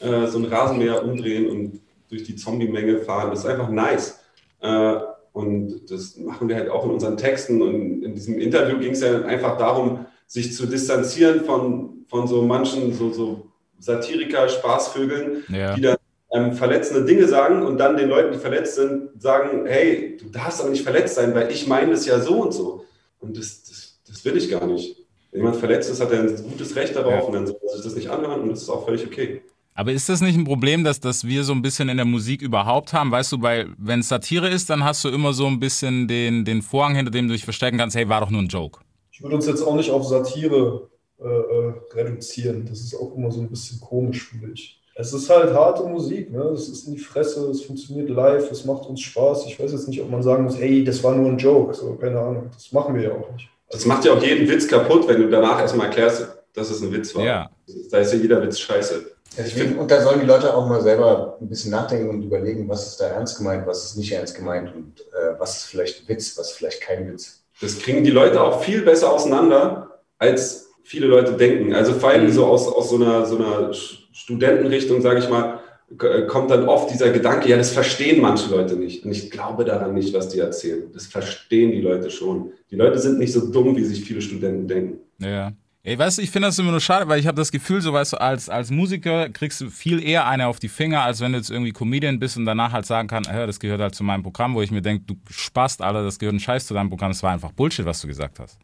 äh, 0.00 0.26
so 0.26 0.38
ein 0.38 0.46
Rasenmäher 0.46 1.04
umdrehen 1.04 1.50
und 1.50 1.80
durch 2.08 2.24
die 2.24 2.34
Zombie-Menge 2.34 3.00
fahren. 3.00 3.28
Das 3.28 3.40
ist 3.40 3.46
einfach 3.46 3.68
nice. 3.68 4.20
Äh, 4.60 4.96
und 5.34 5.90
das 5.90 6.16
machen 6.16 6.48
wir 6.48 6.56
halt 6.56 6.70
auch 6.70 6.86
in 6.86 6.92
unseren 6.92 7.18
Texten. 7.18 7.60
Und 7.60 8.02
in 8.02 8.14
diesem 8.14 8.38
Interview 8.38 8.78
ging 8.78 8.92
es 8.92 9.02
ja 9.02 9.20
einfach 9.22 9.58
darum, 9.58 10.06
sich 10.26 10.54
zu 10.54 10.64
distanzieren 10.64 11.44
von, 11.44 12.06
von 12.08 12.26
so 12.26 12.40
manchen 12.40 12.94
so, 12.94 13.12
so 13.12 13.48
Satiriker, 13.78 14.48
Spaßvögeln, 14.48 15.44
Ja. 15.48 15.74
die 15.74 15.82
dann 15.82 15.96
ähm, 16.32 16.52
verletzende 16.52 17.04
Dinge 17.04 17.28
sagen 17.28 17.62
und 17.62 17.78
dann 17.78 17.96
den 17.96 18.08
Leuten, 18.08 18.32
die 18.32 18.38
verletzt 18.38 18.76
sind, 18.76 19.10
sagen, 19.22 19.66
hey, 19.66 20.16
du 20.18 20.28
darfst 20.30 20.60
aber 20.60 20.70
nicht 20.70 20.82
verletzt 20.82 21.14
sein, 21.14 21.34
weil 21.34 21.50
ich 21.50 21.66
meine 21.66 21.92
das 21.92 22.06
ja 22.06 22.18
so 22.20 22.42
und 22.42 22.52
so. 22.52 22.84
Und 23.20 23.36
das, 23.36 23.62
das, 23.64 24.00
das 24.06 24.24
will 24.24 24.36
ich 24.36 24.50
gar 24.50 24.66
nicht. 24.66 24.96
Wenn 25.30 25.40
jemand 25.40 25.56
verletzt 25.56 25.90
ist, 25.90 26.00
hat 26.00 26.10
er 26.12 26.20
ein 26.20 26.42
gutes 26.42 26.74
Recht 26.76 26.94
darauf 26.96 27.12
Ja. 27.12 27.20
und 27.20 27.32
dann 27.32 27.46
soll 27.46 27.56
sich 27.74 27.84
das 27.84 27.94
nicht 27.94 28.10
anhören 28.10 28.40
und 28.42 28.50
das 28.50 28.62
ist 28.62 28.68
auch 28.68 28.84
völlig 28.84 29.06
okay. 29.06 29.42
Aber 29.74 29.92
ist 29.92 30.08
das 30.10 30.20
nicht 30.20 30.36
ein 30.36 30.44
Problem, 30.44 30.84
dass, 30.84 31.00
dass 31.00 31.24
wir 31.26 31.44
so 31.44 31.52
ein 31.54 31.62
bisschen 31.62 31.88
in 31.88 31.96
der 31.96 32.04
Musik 32.04 32.42
überhaupt 32.42 32.92
haben? 32.92 33.10
Weißt 33.10 33.32
du, 33.32 33.40
weil 33.40 33.68
wenn 33.78 34.00
es 34.00 34.08
Satire 34.08 34.48
ist, 34.48 34.68
dann 34.68 34.84
hast 34.84 35.02
du 35.04 35.08
immer 35.08 35.32
so 35.32 35.46
ein 35.46 35.60
bisschen 35.60 36.08
den, 36.08 36.44
den 36.44 36.60
Vorhang, 36.60 36.94
hinter 36.94 37.10
dem 37.10 37.26
du 37.28 37.32
dich 37.32 37.44
verstecken 37.44 37.78
kannst, 37.78 37.96
hey, 37.96 38.06
war 38.08 38.20
doch 38.20 38.28
nur 38.28 38.42
ein 38.42 38.48
Joke. 38.48 38.80
Ich 39.10 39.22
würde 39.22 39.36
uns 39.36 39.46
jetzt 39.46 39.62
auch 39.62 39.74
nicht 39.74 39.90
auf 39.90 40.04
Satire 40.04 40.90
äh, 41.18 41.24
äh, 41.24 41.72
reduzieren. 41.94 42.66
Das 42.66 42.80
ist 42.80 42.94
auch 42.94 43.16
immer 43.16 43.30
so 43.32 43.40
ein 43.40 43.48
bisschen 43.48 43.80
komisch, 43.80 44.28
finde 44.28 44.50
ich. 44.52 44.81
Es 44.94 45.12
ist 45.12 45.30
halt 45.30 45.54
harte 45.54 45.84
Musik, 45.84 46.30
ne? 46.30 46.42
Es 46.54 46.68
ist 46.68 46.86
in 46.86 46.94
die 46.94 47.00
Fresse, 47.00 47.50
es 47.50 47.62
funktioniert 47.62 48.10
live, 48.10 48.50
es 48.50 48.64
macht 48.64 48.86
uns 48.86 49.00
Spaß. 49.00 49.46
Ich 49.46 49.58
weiß 49.58 49.72
jetzt 49.72 49.88
nicht, 49.88 50.00
ob 50.02 50.10
man 50.10 50.22
sagen 50.22 50.44
muss, 50.44 50.58
hey, 50.58 50.84
das 50.84 51.02
war 51.02 51.14
nur 51.14 51.30
ein 51.30 51.38
Joke. 51.38 51.74
So, 51.74 51.94
keine 51.94 52.20
Ahnung. 52.20 52.50
Das 52.52 52.72
machen 52.72 52.94
wir 52.94 53.02
ja 53.02 53.10
auch 53.12 53.32
nicht. 53.32 53.48
Das 53.70 53.86
macht 53.86 54.04
ja 54.04 54.12
auch 54.12 54.22
jeden 54.22 54.46
Witz 54.48 54.68
kaputt, 54.68 55.08
wenn 55.08 55.22
du 55.22 55.30
danach 55.30 55.58
erstmal 55.60 55.86
erklärst, 55.86 56.28
dass 56.52 56.70
es 56.70 56.82
ein 56.82 56.92
Witz 56.92 57.14
war. 57.14 57.24
Ja. 57.24 57.50
Da 57.90 57.98
ist 57.98 58.12
ja 58.12 58.18
jeder 58.18 58.42
Witz 58.42 58.58
scheiße. 58.58 59.06
Deswegen, 59.38 59.78
und 59.78 59.90
da 59.90 60.02
sollen 60.02 60.20
die 60.20 60.26
Leute 60.26 60.54
auch 60.54 60.68
mal 60.68 60.82
selber 60.82 61.38
ein 61.40 61.48
bisschen 61.48 61.70
nachdenken 61.70 62.10
und 62.10 62.22
überlegen, 62.22 62.68
was 62.68 62.86
ist 62.86 63.00
da 63.00 63.06
ernst 63.06 63.38
gemeint, 63.38 63.66
was 63.66 63.84
ist 63.84 63.96
nicht 63.96 64.12
ernst 64.12 64.34
gemeint 64.34 64.74
und 64.74 65.00
äh, 65.12 65.38
was 65.38 65.56
ist 65.56 65.64
vielleicht 65.64 66.06
Witz, 66.06 66.36
was 66.36 66.50
ist 66.50 66.56
vielleicht 66.58 66.82
kein 66.82 67.10
Witz. 67.10 67.42
Das 67.62 67.78
kriegen 67.78 68.04
die 68.04 68.10
Leute 68.10 68.42
auch 68.42 68.62
viel 68.62 68.82
besser 68.82 69.10
auseinander, 69.10 70.00
als 70.18 70.68
viele 70.82 71.06
Leute 71.06 71.32
denken. 71.32 71.72
Also 71.72 71.94
vor 71.94 72.10
allem 72.10 72.30
so 72.30 72.44
aus, 72.44 72.68
aus 72.68 72.90
so 72.90 72.96
einer, 72.96 73.24
so 73.24 73.36
einer 73.36 73.70
Studentenrichtung, 74.12 75.00
sage 75.00 75.20
ich 75.20 75.28
mal, 75.28 75.60
k- 75.98 76.22
kommt 76.26 76.50
dann 76.50 76.68
oft 76.68 76.90
dieser 76.92 77.10
Gedanke, 77.10 77.48
ja, 77.48 77.56
das 77.56 77.70
verstehen 77.72 78.20
manche 78.20 78.50
Leute 78.50 78.76
nicht. 78.76 79.04
Und 79.04 79.12
ich 79.12 79.30
glaube 79.30 79.64
daran 79.64 79.94
nicht, 79.94 80.14
was 80.14 80.28
die 80.28 80.38
erzählen. 80.38 80.84
Das 80.92 81.06
verstehen 81.06 81.72
die 81.72 81.80
Leute 81.80 82.10
schon. 82.10 82.52
Die 82.70 82.76
Leute 82.76 82.98
sind 82.98 83.18
nicht 83.18 83.32
so 83.32 83.50
dumm, 83.50 83.76
wie 83.76 83.84
sich 83.84 84.04
viele 84.04 84.20
Studenten 84.22 84.68
denken. 84.68 84.98
Ja. 85.18 85.52
Ey, 85.84 85.98
weißt 85.98 86.18
du, 86.18 86.22
ich 86.22 86.30
finde 86.30 86.46
das 86.46 86.58
immer 86.60 86.70
nur 86.70 86.78
schade, 86.80 87.08
weil 87.08 87.18
ich 87.18 87.26
habe 87.26 87.36
das 87.36 87.50
Gefühl, 87.50 87.80
so 87.80 87.92
weißt 87.92 88.12
du, 88.12 88.20
als, 88.20 88.48
als 88.48 88.70
Musiker 88.70 89.28
kriegst 89.30 89.60
du 89.60 89.68
viel 89.68 90.00
eher 90.00 90.28
eine 90.28 90.46
auf 90.46 90.60
die 90.60 90.68
Finger, 90.68 91.02
als 91.02 91.20
wenn 91.20 91.32
du 91.32 91.38
jetzt 91.38 91.50
irgendwie 91.50 91.72
Comedian 91.72 92.20
bist 92.20 92.36
und 92.36 92.44
danach 92.46 92.70
halt 92.70 92.86
sagen 92.86 93.08
kann, 93.08 93.24
hör, 93.28 93.48
das 93.48 93.58
gehört 93.58 93.80
halt 93.80 93.92
zu 93.96 94.04
meinem 94.04 94.22
Programm, 94.22 94.54
wo 94.54 94.62
ich 94.62 94.70
mir 94.70 94.80
denke, 94.80 95.02
du 95.08 95.16
spast 95.28 95.82
alle, 95.82 96.04
das 96.04 96.20
gehört 96.20 96.36
ein 96.36 96.40
Scheiß 96.40 96.68
zu 96.68 96.74
deinem 96.74 96.88
Programm, 96.88 97.10
das 97.10 97.20
war 97.24 97.32
einfach 97.32 97.50
Bullshit, 97.50 97.84
was 97.84 98.00
du 98.00 98.06
gesagt 98.06 98.38
hast. 98.38 98.60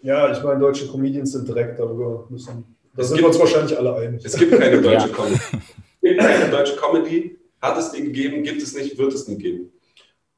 Ja, 0.00 0.32
ich 0.32 0.42
meine, 0.42 0.60
deutsche 0.60 0.86
Comedians 0.86 1.32
sind 1.32 1.46
direkt 1.46 1.78
darüber 1.78 2.26
müssen. 2.30 2.73
Da 2.96 3.02
Es 3.02 3.08
sind 3.08 3.16
gibt- 3.18 3.24
wir 3.24 3.28
uns 3.28 3.38
wahrscheinlich 3.40 3.76
alle 3.78 3.94
einig. 3.96 4.24
Es 4.24 4.36
gibt 4.36 4.52
keine 4.58 4.80
deutsche 4.82 5.08
Ja. 5.08 5.14
Comedy. 5.14 5.34
Es 5.34 6.00
gibt 6.02 6.20
keine 6.20 6.50
deutsche 6.50 6.76
Comedy. 6.76 7.38
Hat 7.60 7.78
es 7.78 7.92
nie 7.92 8.02
gegeben, 8.02 8.42
gibt 8.42 8.62
es 8.62 8.74
nicht, 8.76 8.98
wird 8.98 9.12
es 9.14 9.26
nie 9.26 9.36
geben. 9.36 9.70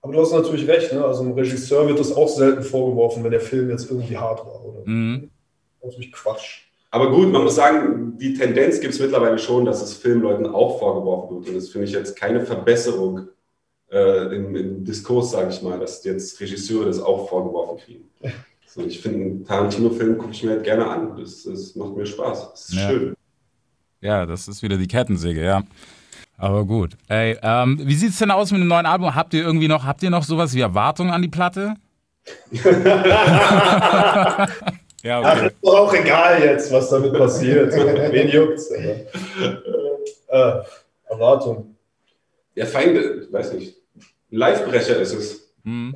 Aber 0.01 0.13
du 0.13 0.21
hast 0.21 0.33
natürlich 0.33 0.69
recht, 0.69 0.93
ne? 0.93 1.05
Also 1.05 1.23
einem 1.23 1.33
Regisseur 1.33 1.89
wird 1.89 1.99
das 1.99 2.13
auch 2.13 2.29
selten 2.29 2.63
vorgeworfen, 2.63 3.25
wenn 3.25 3.33
der 3.33 3.41
Film 3.41 3.69
jetzt 3.71 3.91
irgendwie 3.91 4.17
hart 4.17 4.39
war. 4.47 4.65
Oder? 4.65 4.83
Mhm. 4.85 5.31
Natürlich 5.83 6.13
Quatsch. 6.13 6.61
Aber 6.93 7.11
gut, 7.11 7.29
man 7.33 7.43
muss 7.43 7.57
sagen, 7.57 8.17
die 8.17 8.33
Tendenz 8.35 8.81
gibt 8.81 8.95
es 8.95 9.01
mittlerweile 9.01 9.39
schon, 9.39 9.65
dass 9.65 9.83
es 9.83 9.95
Filmleuten 9.95 10.47
auch 10.47 10.79
vorgeworfen 10.79 11.37
wird. 11.39 11.49
Und 11.49 11.55
das 11.57 11.69
finde 11.71 11.87
ich 11.89 11.93
jetzt 11.93 12.15
keine 12.17 12.41
Verbesserung 12.47 13.29
äh, 13.91 14.35
im, 14.37 14.55
im 14.55 14.85
Diskurs, 14.85 15.33
sage 15.33 15.51
ich 15.51 15.61
mal, 15.63 15.79
dass 15.81 16.05
jetzt 16.05 16.41
Regisseure 16.41 16.87
das 16.87 17.01
auch 17.01 17.29
vorgeworfen 17.29 17.79
kriegen. 17.79 18.11
So, 18.77 18.83
ich 18.85 19.01
finde, 19.01 19.43
Tarantino-Film 19.47 20.19
gucke 20.19 20.33
ich 20.33 20.43
mir 20.43 20.51
halt 20.51 20.65
gerne 20.65 20.87
an. 20.87 21.17
Das, 21.19 21.45
das 21.45 21.75
macht 21.77 21.97
mir 21.97 22.05
Spaß. 22.05 22.51
Das 22.51 22.69
ist 22.69 22.75
Ja. 22.75 22.91
schön. 22.91 23.15
Ja, 24.03 24.27
das 24.27 24.49
ist 24.49 24.63
wieder 24.63 24.77
die 24.77 24.87
Kettensäge, 24.87 25.43
ja. 25.43 25.63
Aber 26.37 26.67
gut. 26.67 26.93
Ey, 27.09 27.39
ähm, 27.43 27.81
wie 27.83 27.95
sieht's 27.95 28.19
denn 28.19 28.31
aus 28.31 28.53
mit 28.53 28.61
dem 28.61 28.69
neuen 28.69 28.85
Album? 28.85 29.15
Habt 29.15 29.33
ihr 29.33 29.43
irgendwie 29.43 29.69
noch, 29.69 29.85
habt 29.87 30.03
ihr 30.03 30.11
noch 30.11 30.23
sowas 30.25 30.53
wie 30.55 30.61
Erwartungen 30.61 31.11
an 31.11 31.23
die 31.23 31.29
Platte? 31.29 31.73
ja, 35.03 35.23
Ach, 35.23 35.37
okay. 35.37 35.47
ist 35.47 35.57
doch 35.63 35.75
auch 35.79 35.95
egal 35.95 36.43
jetzt, 36.43 36.71
was 36.73 36.91
damit 36.91 37.15
passiert. 37.15 37.73
Wen 38.13 38.29
juckt's? 38.29 38.71
Alter? 38.71 39.07
Äh, 40.29 40.63
Erwartung. 41.09 41.75
Der 42.55 42.67
Feinde, 42.67 43.27
weiß 43.31 43.55
nicht, 43.55 43.77
ein 43.97 44.37
Livebrecher 44.37 44.99
ist 45.01 45.15
es. 45.15 45.49
Mhm. 45.65 45.95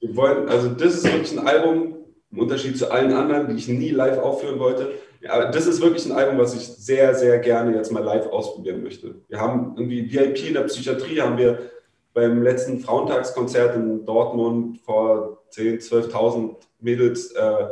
Wir 0.00 0.16
wollen, 0.16 0.48
also 0.48 0.68
das 0.68 0.94
ist 0.96 1.04
wirklich 1.04 1.32
ein 1.38 1.46
Album, 1.46 1.94
im 2.30 2.38
Unterschied 2.38 2.76
zu 2.76 2.90
allen 2.90 3.12
anderen, 3.12 3.48
die 3.48 3.54
ich 3.54 3.68
nie 3.68 3.90
live 3.90 4.18
aufführen 4.18 4.58
wollte. 4.58 4.92
Ja, 5.20 5.50
das 5.50 5.66
ist 5.66 5.80
wirklich 5.80 6.06
ein 6.06 6.12
Album, 6.12 6.38
was 6.38 6.54
ich 6.54 6.66
sehr, 6.66 7.14
sehr 7.14 7.38
gerne 7.38 7.74
jetzt 7.74 7.90
mal 7.90 8.04
live 8.04 8.26
ausprobieren 8.28 8.82
möchte. 8.82 9.16
Wir 9.28 9.40
haben 9.40 9.74
irgendwie 9.76 10.12
VIP 10.12 10.48
in 10.48 10.54
der 10.54 10.62
Psychiatrie, 10.62 11.20
haben 11.20 11.38
wir 11.38 11.58
beim 12.14 12.42
letzten 12.42 12.80
Frauentagskonzert 12.80 13.76
in 13.76 14.04
Dortmund 14.04 14.80
vor 14.80 15.42
10.000, 15.52 16.10
12.000 16.12 16.56
Mädels 16.80 17.32
äh, 17.32 17.66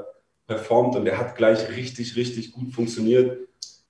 performt 0.47 0.97
und 0.97 1.05
der 1.05 1.19
hat 1.19 1.37
gleich 1.37 1.69
richtig, 1.77 2.17
richtig 2.17 2.53
gut 2.53 2.73
funktioniert. 2.73 3.39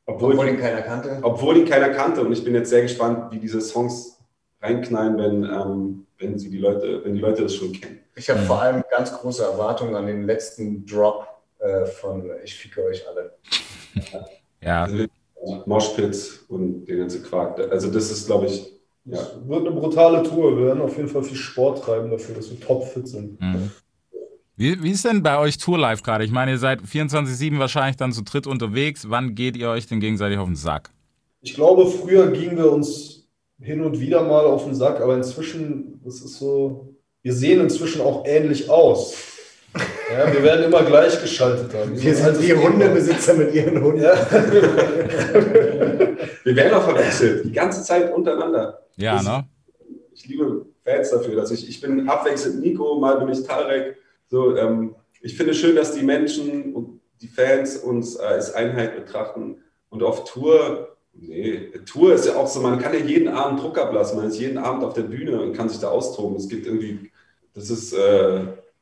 Obwohl, 0.07 0.33
Obwohl 0.35 0.48
ihn 0.48 0.59
keiner 0.59 0.83
kannte. 0.83 1.18
obwohl 1.22 1.57
ihn 1.57 1.64
keiner 1.64 1.88
kannte 1.88 2.20
und 2.20 2.33
ich 2.33 2.44
bin 2.44 2.55
jetzt 2.55 2.70
sehr 2.70 2.83
gespannt, 2.83 3.33
wie 3.33 3.38
diese 3.38 3.61
Songs 3.61 4.15
reinknallen, 4.60 5.18
wenn, 5.18 5.44
ähm, 5.44 6.06
wenn, 6.18 6.38
sie 6.38 6.50
die 6.50 6.58
Leute, 6.58 7.04
wenn 7.04 7.14
die 7.14 7.20
Leute 7.20 7.42
das 7.42 7.54
schon 7.54 7.72
kennen. 7.72 8.00
Ich 8.14 8.30
habe 8.30 8.40
vor 8.40 8.62
allem 8.62 8.82
ganz 8.90 9.12
große 9.12 9.42
Erwartungen 9.42 9.94
an 9.94 10.06
den 10.06 10.24
letzten 10.24 10.86
Drop 10.86 11.26
äh, 11.58 11.86
von 11.86 12.30
Ich 12.44 12.54
ficke 12.54 12.84
euch 12.84 13.06
alle. 13.08 13.34
Ja, 14.62 14.84
Also, 14.84 15.06
Moshpits 15.66 16.44
und 16.48 16.86
den 16.86 16.98
ganzen 16.98 17.22
Quark. 17.22 17.60
Also 17.70 17.90
das 17.90 18.10
ist, 18.10 18.26
glaube 18.26 18.46
ich, 18.46 18.76
ja. 19.06 19.18
Es 19.18 19.48
wird 19.48 19.66
eine 19.66 19.70
brutale 19.70 20.22
Tour. 20.24 20.56
Wir 20.56 20.66
werden 20.66 20.82
auf 20.82 20.96
jeden 20.96 21.08
Fall 21.08 21.22
viel 21.22 21.36
Sport 21.36 21.84
treiben 21.84 22.10
dafür, 22.10 22.34
dass 22.34 22.50
wir 22.50 22.58
topfit 22.60 23.06
sind. 23.06 23.40
Mhm. 23.40 23.70
Wie, 24.56 24.82
wie 24.82 24.90
ist 24.90 25.04
denn 25.04 25.22
bei 25.22 25.38
euch 25.38 25.58
Tour 25.58 25.78
live 25.78 26.02
gerade? 26.02 26.24
Ich 26.24 26.32
meine, 26.32 26.52
ihr 26.52 26.58
seid 26.58 26.80
24-7 26.80 27.58
wahrscheinlich 27.58 27.96
dann 27.96 28.12
zu 28.12 28.22
dritt 28.22 28.46
unterwegs. 28.46 29.08
Wann 29.08 29.34
geht 29.34 29.56
ihr 29.56 29.68
euch 29.68 29.86
denn 29.86 30.00
gegenseitig 30.00 30.38
auf 30.38 30.46
den 30.46 30.56
Sack? 30.56 30.90
Ich 31.42 31.54
glaube, 31.54 31.86
früher 31.86 32.30
gingen 32.32 32.56
wir 32.56 32.72
uns 32.72 33.15
hin 33.60 33.82
und 33.82 34.00
wieder 34.00 34.22
mal 34.22 34.44
auf 34.44 34.64
den 34.64 34.74
Sack, 34.74 35.00
aber 35.00 35.16
inzwischen, 35.16 36.00
das 36.04 36.16
ist 36.16 36.38
so, 36.38 36.94
wir 37.22 37.32
sehen 37.32 37.60
inzwischen 37.60 38.00
auch 38.00 38.24
ähnlich 38.26 38.68
aus. 38.70 39.14
Ja, 40.10 40.32
wir 40.32 40.42
werden 40.42 40.64
immer 40.64 40.82
gleichgeschalteter. 40.84 41.86
Wir 41.94 42.10
ein 42.10 42.16
sind 42.16 42.42
wie 42.42 42.52
altes 42.52 42.64
Hundebesitzer 42.64 43.34
mit 43.34 43.54
ihren 43.54 43.82
Hunden. 43.82 44.00
Ja. 44.02 44.14
Wir 46.44 46.54
werden 46.56 46.74
auch 46.74 46.84
verwechselt, 46.84 47.44
die 47.44 47.52
ganze 47.52 47.82
Zeit 47.82 48.14
untereinander. 48.14 48.82
Ja, 48.96 49.16
Das- 49.16 49.24
ne? 49.24 49.44
Ich 50.14 50.26
liebe 50.28 50.64
Fans 50.84 51.10
dafür, 51.10 51.34
dass 51.36 51.50
ich, 51.50 51.68
ich 51.68 51.80
bin 51.80 52.08
abwechselnd 52.08 52.60
Nico, 52.60 52.98
mal 52.98 53.18
bin 53.18 53.28
ich 53.28 53.42
Tarek. 53.42 53.96
So, 54.28 54.56
ähm, 54.56 54.94
ich 55.20 55.36
finde 55.36 55.52
schön, 55.54 55.76
dass 55.76 55.92
die 55.92 56.02
Menschen 56.04 56.72
und 56.74 57.00
die 57.20 57.28
Fans 57.28 57.76
uns 57.76 58.16
äh, 58.16 58.22
als 58.22 58.54
Einheit 58.54 58.96
betrachten. 58.96 59.58
Und 59.90 60.02
auf 60.02 60.24
Tour, 60.24 60.95
nee, 61.18 61.70
Tour 61.85 62.14
ist 62.14 62.26
ja 62.26 62.37
auch 62.37 62.46
so, 62.46 62.61
man 62.61 62.79
kann 62.79 62.94
ja 62.94 63.00
jeden 63.00 63.29
Abend 63.29 63.61
Druck 63.61 63.79
ablassen, 63.79 64.18
man 64.18 64.29
ist 64.29 64.38
jeden 64.38 64.59
Abend 64.59 64.85
auf 64.85 64.94
der 64.94 65.02
Bühne 65.02 65.40
und 65.40 65.52
kann 65.52 65.68
sich 65.68 65.79
da 65.79 65.88
austoben. 65.88 66.37
Es 66.37 66.48
gibt 66.48 66.66
irgendwie, 66.66 67.11
das 67.55 67.70
ist, 67.70 67.92
äh, 67.92 68.40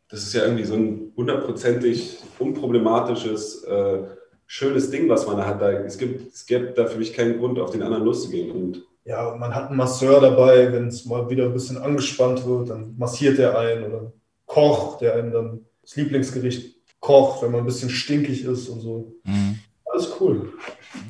das 0.09 0.23
ist 0.23 0.35
ja 0.35 0.45
irgendwie 0.45 0.65
so 0.65 0.75
ein 0.75 1.13
hundertprozentig 1.17 2.19
unproblematisches, 2.39 3.65
äh, 3.65 3.99
schönes 4.47 4.91
Ding, 4.91 5.09
was 5.09 5.27
man 5.27 5.37
da 5.37 5.47
hat. 5.47 5.61
Da, 5.61 5.71
es, 5.71 5.99
gibt, 5.99 6.33
es 6.33 6.47
gibt 6.47 6.79
da 6.79 6.87
für 6.87 6.99
mich 6.99 7.13
keinen 7.13 7.39
Grund, 7.39 7.59
auf 7.59 7.71
den 7.71 7.83
anderen 7.83 8.05
loszugehen. 8.05 8.51
Und 8.51 8.85
ja, 9.05 9.29
und 9.33 9.41
man 9.41 9.55
hat 9.55 9.69
einen 9.69 9.77
Masseur 9.77 10.21
dabei, 10.21 10.73
wenn 10.73 10.89
es 10.89 11.05
mal 11.05 11.29
wieder 11.29 11.45
ein 11.45 11.53
bisschen 11.53 11.79
angespannt 11.79 12.47
wird, 12.47 12.71
dann 12.71 12.95
massiert 12.97 13.39
er 13.39 13.59
einen 13.59 13.85
oder 13.85 14.13
Koch, 14.47 14.99
der 14.99 15.15
einem 15.15 15.33
dann 15.33 15.67
das 15.83 15.97
Lieblingsgericht 15.97 16.77
kocht, 17.01 17.43
wenn 17.43 17.51
man 17.51 17.61
ein 17.61 17.67
bisschen 17.67 17.91
stinkig 17.91 18.45
ist 18.45 18.69
und 18.69 18.81
so. 18.81 19.15
Mhm. 19.25 19.59
Alles 19.95 20.11
cool. 20.21 20.53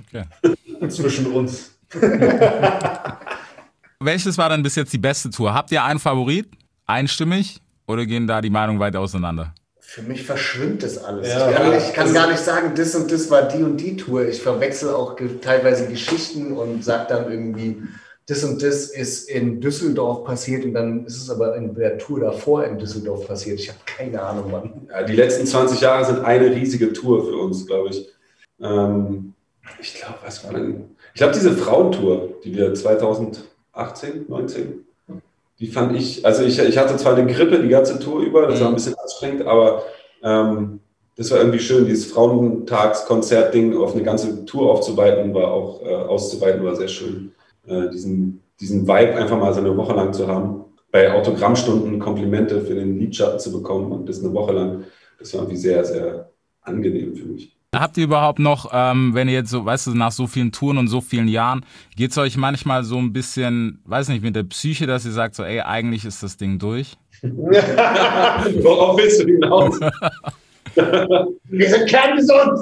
Okay. 0.08 0.24
Zwischen 0.90 1.32
uns. 1.32 1.70
Welches 4.00 4.36
war 4.36 4.50
denn 4.50 4.62
bis 4.62 4.74
jetzt 4.74 4.92
die 4.92 4.98
beste 4.98 5.30
Tour? 5.30 5.54
Habt 5.54 5.72
ihr 5.72 5.82
einen 5.82 5.98
Favorit? 5.98 6.46
Einstimmig? 6.84 7.62
Oder 7.86 8.04
gehen 8.04 8.26
da 8.26 8.42
die 8.42 8.50
Meinungen 8.50 8.80
weit 8.80 8.94
auseinander? 8.96 9.54
Für 9.78 10.02
mich 10.02 10.24
verschwimmt 10.24 10.82
das 10.82 10.98
alles. 10.98 11.28
Ja, 11.28 11.48
ich 11.48 11.56
kann, 11.56 11.70
ja. 11.70 11.78
ich 11.78 11.92
kann 11.94 12.12
gar 12.12 12.28
nicht 12.28 12.40
sagen, 12.40 12.72
das 12.76 12.94
und 12.94 13.10
das 13.10 13.30
war 13.30 13.42
die 13.48 13.62
und 13.62 13.78
die 13.78 13.96
Tour. 13.96 14.28
Ich 14.28 14.42
verwechsel 14.42 14.90
auch 14.90 15.16
ge 15.16 15.38
teilweise 15.40 15.88
Geschichten 15.88 16.52
und 16.52 16.84
sage 16.84 17.06
dann 17.08 17.30
irgendwie, 17.30 17.82
das 18.26 18.44
und 18.44 18.62
das 18.62 18.86
ist 18.86 19.30
in 19.30 19.60
Düsseldorf 19.60 20.24
passiert 20.24 20.64
und 20.64 20.74
dann 20.74 21.06
ist 21.06 21.22
es 21.22 21.30
aber 21.30 21.56
in 21.56 21.74
der 21.74 21.96
Tour 21.96 22.20
davor 22.20 22.64
in 22.64 22.78
Düsseldorf 22.78 23.26
passiert. 23.26 23.60
Ich 23.60 23.68
habe 23.68 23.78
keine 23.86 24.20
Ahnung, 24.20 24.50
Mann. 24.50 24.88
Ja, 24.90 25.04
die 25.04 25.14
letzten 25.14 25.46
20 25.46 25.80
Jahre 25.80 26.04
sind 26.04 26.24
eine 26.24 26.54
riesige 26.54 26.92
Tour 26.92 27.24
für 27.24 27.36
uns, 27.36 27.66
glaube 27.66 27.90
ich. 27.90 28.13
Ähm, 28.64 29.34
ich 29.80 29.94
glaube, 29.94 30.16
was 30.24 30.44
war 30.44 30.54
denn? 30.54 30.96
Ich 31.12 31.18
glaube, 31.18 31.34
diese 31.34 31.52
Frauentour, 31.52 32.40
die 32.42 32.54
wir 32.56 32.74
2000, 32.74 33.44
18, 33.72 34.24
19. 34.28 34.84
Die 35.60 35.66
fand 35.68 35.96
ich, 35.96 36.24
also 36.26 36.42
ich, 36.42 36.58
ich 36.58 36.78
hatte 36.78 36.96
zwar 36.96 37.14
eine 37.14 37.32
Grippe 37.32 37.60
die 37.60 37.68
ganze 37.68 38.00
Tour 38.00 38.20
über, 38.20 38.46
das 38.48 38.60
war 38.60 38.68
ein 38.68 38.74
bisschen 38.74 38.96
anstrengend, 38.98 39.46
aber 39.46 39.84
ähm, 40.22 40.80
das 41.16 41.30
war 41.30 41.38
irgendwie 41.38 41.60
schön, 41.60 41.86
dieses 41.86 42.06
Frauentagskonzert-Ding 42.06 43.76
auf 43.76 43.94
eine 43.94 44.02
ganze 44.02 44.44
Tour 44.46 44.72
aufzuweiten, 44.72 45.32
war 45.32 45.52
auch 45.52 45.80
äh, 45.82 45.94
auszuweiten, 45.94 46.64
war 46.64 46.74
sehr 46.74 46.88
schön. 46.88 47.32
Äh, 47.66 47.88
diesen, 47.90 48.42
diesen 48.58 48.82
Vibe 48.82 49.14
einfach 49.14 49.38
mal 49.38 49.54
so 49.54 49.60
eine 49.60 49.76
Woche 49.76 49.94
lang 49.94 50.12
zu 50.12 50.26
haben, 50.26 50.64
bei 50.90 51.12
Autogrammstunden 51.12 51.98
Komplimente 52.00 52.60
für 52.60 52.74
den 52.74 52.98
Lidschatten 52.98 53.38
zu 53.38 53.52
bekommen 53.52 53.92
und 53.92 54.08
das 54.08 54.20
eine 54.20 54.32
Woche 54.32 54.52
lang, 54.52 54.84
das 55.18 55.32
war 55.34 55.42
irgendwie 55.42 55.56
sehr, 55.56 55.84
sehr 55.84 56.30
angenehm 56.62 57.14
für 57.14 57.26
mich. 57.26 57.53
Habt 57.74 57.96
ihr 57.96 58.04
überhaupt 58.04 58.38
noch, 58.38 58.70
ähm, 58.72 59.14
wenn 59.14 59.28
ihr 59.28 59.34
jetzt 59.34 59.50
so, 59.50 59.64
weißt 59.64 59.88
du, 59.88 59.94
nach 59.94 60.12
so 60.12 60.26
vielen 60.26 60.52
Touren 60.52 60.78
und 60.78 60.88
so 60.88 61.00
vielen 61.00 61.28
Jahren, 61.28 61.64
geht 61.96 62.10
es 62.12 62.18
euch 62.18 62.36
manchmal 62.36 62.84
so 62.84 62.98
ein 62.98 63.12
bisschen, 63.12 63.80
weiß 63.84 64.08
nicht, 64.08 64.22
mit 64.22 64.36
der 64.36 64.44
Psyche, 64.44 64.86
dass 64.86 65.04
ihr 65.04 65.12
sagt 65.12 65.34
so, 65.34 65.44
ey, 65.44 65.60
eigentlich 65.60 66.04
ist 66.04 66.22
das 66.22 66.36
Ding 66.36 66.58
durch? 66.58 66.96
Worauf 67.22 68.98
willst 68.98 69.22
du 69.22 69.26
hinaus? 69.26 69.80
Wir 71.44 71.70
sind 71.70 71.88
kerngesund. 71.88 72.58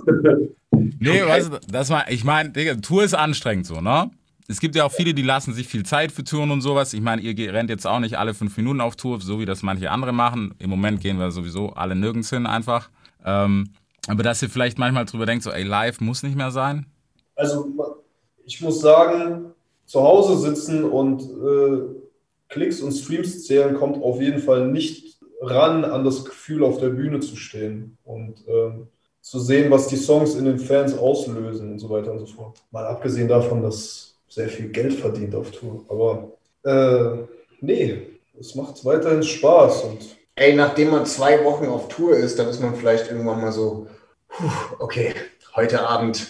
Nee, 0.98 1.24
weißt 1.24 1.52
du, 1.52 1.58
das 1.70 1.90
war, 1.90 2.10
ich 2.10 2.24
meine, 2.24 2.52
Tour 2.80 3.04
ist 3.04 3.14
anstrengend 3.14 3.66
so, 3.66 3.80
ne? 3.80 4.10
Es 4.48 4.60
gibt 4.60 4.74
ja 4.74 4.84
auch 4.84 4.92
viele, 4.92 5.14
die 5.14 5.22
lassen 5.22 5.54
sich 5.54 5.66
viel 5.68 5.84
Zeit 5.84 6.12
für 6.12 6.24
Touren 6.24 6.50
und 6.50 6.60
sowas. 6.60 6.92
Ich 6.92 7.00
meine, 7.00 7.22
ihr 7.22 7.52
rennt 7.54 7.70
jetzt 7.70 7.86
auch 7.86 8.00
nicht 8.00 8.18
alle 8.18 8.34
fünf 8.34 8.56
Minuten 8.56 8.80
auf 8.80 8.96
Tour, 8.96 9.20
so 9.20 9.40
wie 9.40 9.46
das 9.46 9.62
manche 9.62 9.90
andere 9.90 10.12
machen. 10.12 10.54
Im 10.58 10.68
Moment 10.68 11.00
gehen 11.00 11.18
wir 11.18 11.30
sowieso 11.30 11.70
alle 11.70 11.94
nirgends 11.94 12.28
hin 12.28 12.46
einfach. 12.46 12.90
Ähm, 13.24 13.70
aber 14.08 14.22
dass 14.22 14.42
ihr 14.42 14.50
vielleicht 14.50 14.78
manchmal 14.78 15.04
drüber 15.04 15.26
denkt, 15.26 15.44
so, 15.44 15.50
ey, 15.50 15.62
live 15.62 16.00
muss 16.00 16.22
nicht 16.22 16.36
mehr 16.36 16.50
sein. 16.50 16.86
Also 17.36 17.72
ich 18.44 18.60
muss 18.60 18.80
sagen, 18.80 19.52
zu 19.86 20.02
Hause 20.02 20.36
sitzen 20.38 20.84
und 20.84 21.22
äh, 21.22 22.02
Klicks 22.48 22.80
und 22.80 22.92
Streams 22.92 23.44
zählen 23.46 23.74
kommt 23.74 24.02
auf 24.02 24.20
jeden 24.20 24.40
Fall 24.40 24.68
nicht 24.68 25.18
ran 25.40 25.84
an 25.84 26.04
das 26.04 26.24
Gefühl, 26.24 26.64
auf 26.64 26.78
der 26.78 26.90
Bühne 26.90 27.20
zu 27.20 27.36
stehen 27.36 27.96
und 28.04 28.44
ähm, 28.46 28.88
zu 29.20 29.38
sehen, 29.38 29.70
was 29.70 29.88
die 29.88 29.96
Songs 29.96 30.34
in 30.34 30.44
den 30.44 30.58
Fans 30.58 30.96
auslösen 30.96 31.72
und 31.72 31.78
so 31.78 31.88
weiter 31.90 32.12
und 32.12 32.18
so 32.20 32.26
fort. 32.26 32.58
Mal 32.70 32.86
abgesehen 32.86 33.28
davon, 33.28 33.62
dass 33.62 34.16
sehr 34.28 34.48
viel 34.48 34.68
Geld 34.68 34.94
verdient 34.94 35.34
auf 35.34 35.50
Tour. 35.50 35.84
Aber 35.88 36.32
äh, 36.64 37.24
nee, 37.60 38.02
es 38.38 38.54
macht 38.54 38.84
weiterhin 38.84 39.22
Spaß 39.22 39.84
und 39.84 40.16
Ey, 40.34 40.54
nachdem 40.54 40.90
man 40.90 41.04
zwei 41.04 41.44
Wochen 41.44 41.66
auf 41.66 41.88
Tour 41.88 42.16
ist, 42.16 42.38
dann 42.38 42.48
ist 42.48 42.60
man 42.60 42.74
vielleicht 42.74 43.10
irgendwann 43.10 43.40
mal 43.42 43.52
so, 43.52 43.86
okay, 44.78 45.14
heute 45.54 45.86
Abend 45.86 46.26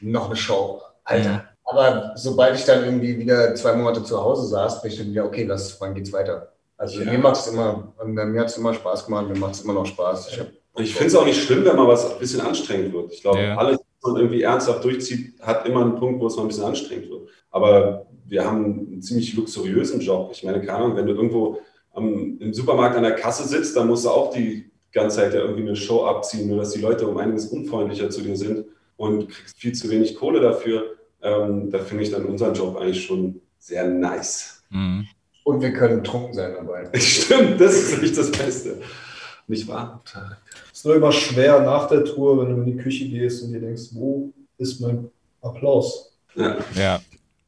noch 0.00 0.26
eine 0.26 0.36
Show. 0.36 0.80
Alter. 1.04 1.44
Aber 1.64 2.12
sobald 2.16 2.56
ich 2.56 2.64
dann 2.64 2.84
irgendwie 2.84 3.18
wieder 3.18 3.54
zwei 3.54 3.74
Monate 3.74 4.02
zu 4.02 4.18
Hause 4.22 4.46
saß, 4.46 4.80
bin 4.82 4.90
ich 4.92 4.98
dann 4.98 5.10
wieder, 5.10 5.24
okay, 5.26 5.46
was, 5.48 5.78
wann 5.80 5.94
geht's 5.94 6.12
weiter? 6.12 6.52
Also 6.78 7.00
Ja. 7.02 7.12
mir 7.12 7.18
macht 7.18 7.36
es 7.36 7.46
immer, 7.48 7.92
mir 8.04 8.40
hat 8.40 8.48
es 8.48 8.56
immer 8.56 8.72
Spaß 8.72 9.06
gemacht, 9.06 9.28
mir 9.28 9.36
macht 9.38 9.54
es 9.54 9.60
immer 9.62 9.74
noch 9.74 9.86
Spaß. 9.86 10.28
Ich 10.28 10.40
Ich 10.82 10.94
finde 10.94 11.08
es 11.08 11.14
auch 11.14 11.24
nicht 11.26 11.42
schlimm, 11.42 11.64
wenn 11.64 11.76
mal 11.76 11.86
was 11.86 12.10
ein 12.12 12.18
bisschen 12.18 12.40
anstrengend 12.40 12.92
wird. 12.94 13.12
Ich 13.12 13.20
glaube, 13.22 13.42
Ja. 13.42 13.56
alles, 13.56 13.78
was 14.00 14.10
man 14.12 14.20
irgendwie 14.22 14.42
ernsthaft 14.42 14.82
durchzieht, 14.84 15.40
hat 15.42 15.66
immer 15.68 15.82
einen 15.82 15.96
Punkt, 15.96 16.20
wo 16.20 16.26
es 16.26 16.36
mal 16.36 16.42
ein 16.42 16.48
bisschen 16.48 16.64
anstrengend 16.64 17.10
wird. 17.10 17.28
Aber 17.50 18.06
wir 18.26 18.44
haben 18.44 18.64
einen 18.90 19.02
ziemlich 19.02 19.34
luxuriösen 19.34 20.00
Job. 20.00 20.30
Ich 20.32 20.42
meine, 20.42 20.60
keine 20.60 20.78
Ahnung, 20.78 20.96
wenn 20.96 21.06
du 21.06 21.14
irgendwo 21.14 21.58
am, 21.94 22.38
im 22.38 22.52
Supermarkt 22.52 22.96
an 22.96 23.02
der 23.02 23.14
Kasse 23.16 23.46
sitzt, 23.46 23.76
dann 23.76 23.88
musst 23.88 24.04
du 24.04 24.10
auch 24.10 24.32
die 24.32 24.70
ganze 24.92 25.16
Zeit 25.16 25.34
ja 25.34 25.40
irgendwie 25.40 25.62
eine 25.62 25.76
Show 25.76 26.04
abziehen, 26.04 26.48
nur 26.48 26.58
dass 26.58 26.72
die 26.72 26.80
Leute 26.80 27.06
um 27.06 27.16
einiges 27.16 27.46
unfreundlicher 27.46 28.10
zu 28.10 28.22
dir 28.22 28.36
sind 28.36 28.64
und 28.96 29.28
kriegst 29.28 29.58
viel 29.58 29.72
zu 29.72 29.90
wenig 29.90 30.16
Kohle 30.16 30.40
dafür. 30.40 30.96
Ähm, 31.22 31.70
da 31.70 31.78
finde 31.78 32.04
ich 32.04 32.10
dann 32.10 32.26
unseren 32.26 32.54
Job 32.54 32.76
eigentlich 32.76 33.04
schon 33.04 33.40
sehr 33.58 33.88
nice. 33.88 34.62
Mhm. 34.70 35.06
und 35.44 35.60
wir 35.60 35.72
können 35.72 36.02
betrunken 36.02 36.34
sein 36.34 36.54
dabei. 36.54 36.90
Stimmt, 36.98 37.60
das 37.60 37.74
ist 37.74 38.02
nicht 38.02 38.16
das 38.16 38.30
Beste. 38.30 38.80
Nicht 39.46 39.68
wahr? 39.68 40.02
Es 40.72 40.78
ist 40.78 40.86
nur 40.86 40.96
immer 40.96 41.12
schwer 41.12 41.60
nach 41.60 41.86
der 41.86 42.04
Tour, 42.04 42.40
wenn 42.40 42.54
du 42.54 42.62
in 42.62 42.76
die 42.76 42.82
Küche 42.82 43.08
gehst 43.08 43.42
und 43.42 43.52
dir 43.52 43.60
denkst, 43.60 43.90
wo 43.92 44.32
ist 44.58 44.80
mein 44.80 45.10
Applaus? 45.42 46.16
Ja. 46.34 46.56
Ja. 46.74 47.00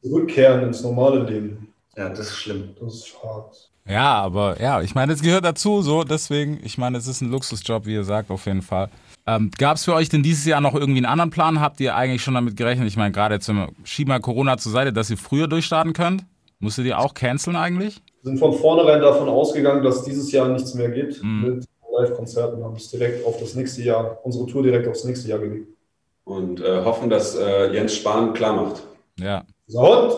Rückkehren 0.05 0.63
ins 0.63 0.83
normale 0.83 1.23
Leben. 1.23 1.73
Ja, 1.95 2.09
das 2.09 2.27
ist 2.27 2.37
schlimm. 2.37 2.75
Das 2.79 2.95
ist 2.95 3.23
hart. 3.23 3.69
Ja, 3.89 4.15
aber 4.21 4.59
ja, 4.61 4.81
ich 4.81 4.95
meine, 4.95 5.13
es 5.13 5.21
gehört 5.21 5.45
dazu, 5.45 5.81
so 5.81 6.03
deswegen, 6.03 6.59
ich 6.63 6.77
meine, 6.77 6.97
es 6.97 7.07
ist 7.07 7.21
ein 7.21 7.31
Luxusjob, 7.31 7.85
wie 7.85 7.93
ihr 7.93 8.03
sagt, 8.03 8.29
auf 8.31 8.45
jeden 8.45 8.61
Fall. 8.61 8.89
Ähm, 9.25 9.51
Gab 9.57 9.75
es 9.77 9.85
für 9.85 9.93
euch 9.93 10.09
denn 10.09 10.23
dieses 10.23 10.45
Jahr 10.45 10.61
noch 10.61 10.73
irgendwie 10.73 10.99
einen 10.99 11.05
anderen 11.05 11.29
Plan? 11.31 11.59
Habt 11.59 11.79
ihr 11.79 11.95
eigentlich 11.95 12.21
schon 12.23 12.33
damit 12.33 12.55
gerechnet? 12.55 12.87
Ich 12.87 12.97
meine, 12.97 13.11
gerade 13.11 13.35
jetzt, 13.35 13.51
schieben 13.83 14.13
wir 14.13 14.19
Corona 14.19 14.57
zur 14.57 14.71
Seite, 14.71 14.93
dass 14.93 15.09
ihr 15.09 15.17
früher 15.17 15.47
durchstarten 15.47 15.93
könnt? 15.93 16.25
Musstet 16.59 16.85
ihr 16.85 16.97
auch 16.99 17.13
canceln 17.13 17.55
eigentlich? 17.55 18.01
Wir 18.23 18.31
sind 18.31 18.39
von 18.39 18.53
vornherein 18.53 19.01
davon 19.01 19.29
ausgegangen, 19.29 19.83
dass 19.83 20.03
dieses 20.03 20.31
Jahr 20.31 20.47
nichts 20.49 20.73
mehr 20.73 20.89
geht 20.89 21.21
Mhm. 21.23 21.41
mit 21.41 21.65
Live-Konzerten. 21.99 22.63
Haben 22.63 22.75
es 22.75 22.89
direkt 22.89 23.25
auf 23.25 23.39
das 23.39 23.53
nächste 23.55 23.83
Jahr, 23.83 24.17
unsere 24.23 24.45
Tour 24.47 24.63
direkt 24.63 24.87
aufs 24.87 25.03
nächste 25.03 25.29
Jahr 25.29 25.39
gelegt. 25.39 25.67
Und 26.23 26.59
äh, 26.61 26.83
hoffen, 26.83 27.09
dass 27.09 27.35
äh, 27.35 27.73
Jens 27.73 27.95
Spahn 27.95 28.33
klar 28.33 28.53
macht. 28.53 28.83
Ja. 29.19 29.43
So, 29.67 29.79
und? 29.79 30.13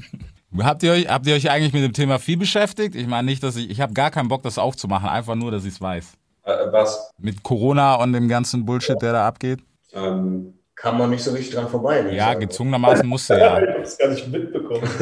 Habt 0.58 0.82
ihr, 0.82 0.92
euch, 0.92 1.08
habt 1.08 1.26
ihr 1.26 1.34
euch 1.34 1.50
eigentlich 1.50 1.72
mit 1.72 1.82
dem 1.82 1.92
Thema 1.92 2.18
viel 2.18 2.36
beschäftigt? 2.36 2.94
Ich 2.94 3.06
meine 3.06 3.24
nicht, 3.26 3.42
dass 3.42 3.56
ich, 3.56 3.70
ich 3.70 3.80
habe 3.80 3.94
gar 3.94 4.10
keinen 4.10 4.28
Bock, 4.28 4.42
das 4.42 4.58
aufzumachen, 4.58 5.08
einfach 5.08 5.34
nur, 5.34 5.50
dass 5.50 5.64
ich 5.64 5.74
es 5.74 5.80
weiß. 5.80 6.04
Äh, 6.44 6.52
was? 6.70 7.10
Mit 7.18 7.42
Corona 7.42 7.94
und 7.96 8.12
dem 8.12 8.28
ganzen 8.28 8.64
Bullshit, 8.66 9.00
der 9.00 9.12
da 9.12 9.26
abgeht? 9.26 9.60
Ähm, 9.94 10.54
Kam 10.74 10.98
man 10.98 11.10
nicht 11.10 11.22
so 11.22 11.30
richtig 11.30 11.54
dran 11.54 11.68
vorbei. 11.68 12.04
ich 12.08 12.16
Ja, 12.16 12.26
sagen. 12.28 12.40
gezwungenermaßen 12.40 13.06
musste 13.06 13.38
ja. 13.38 13.58
Ich 13.62 13.68
habe 13.68 13.82
es 13.82 13.98
gar 13.98 14.08
nicht 14.08 14.28
mitbekommen. 14.28 14.82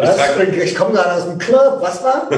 Was? 0.00 0.18
Ich 0.64 0.74
komme 0.74 0.92
gerade 0.94 1.12
aus 1.12 1.24
dem 1.28 1.38
Club. 1.38 1.78
Was 1.80 2.02
war? 2.02 2.28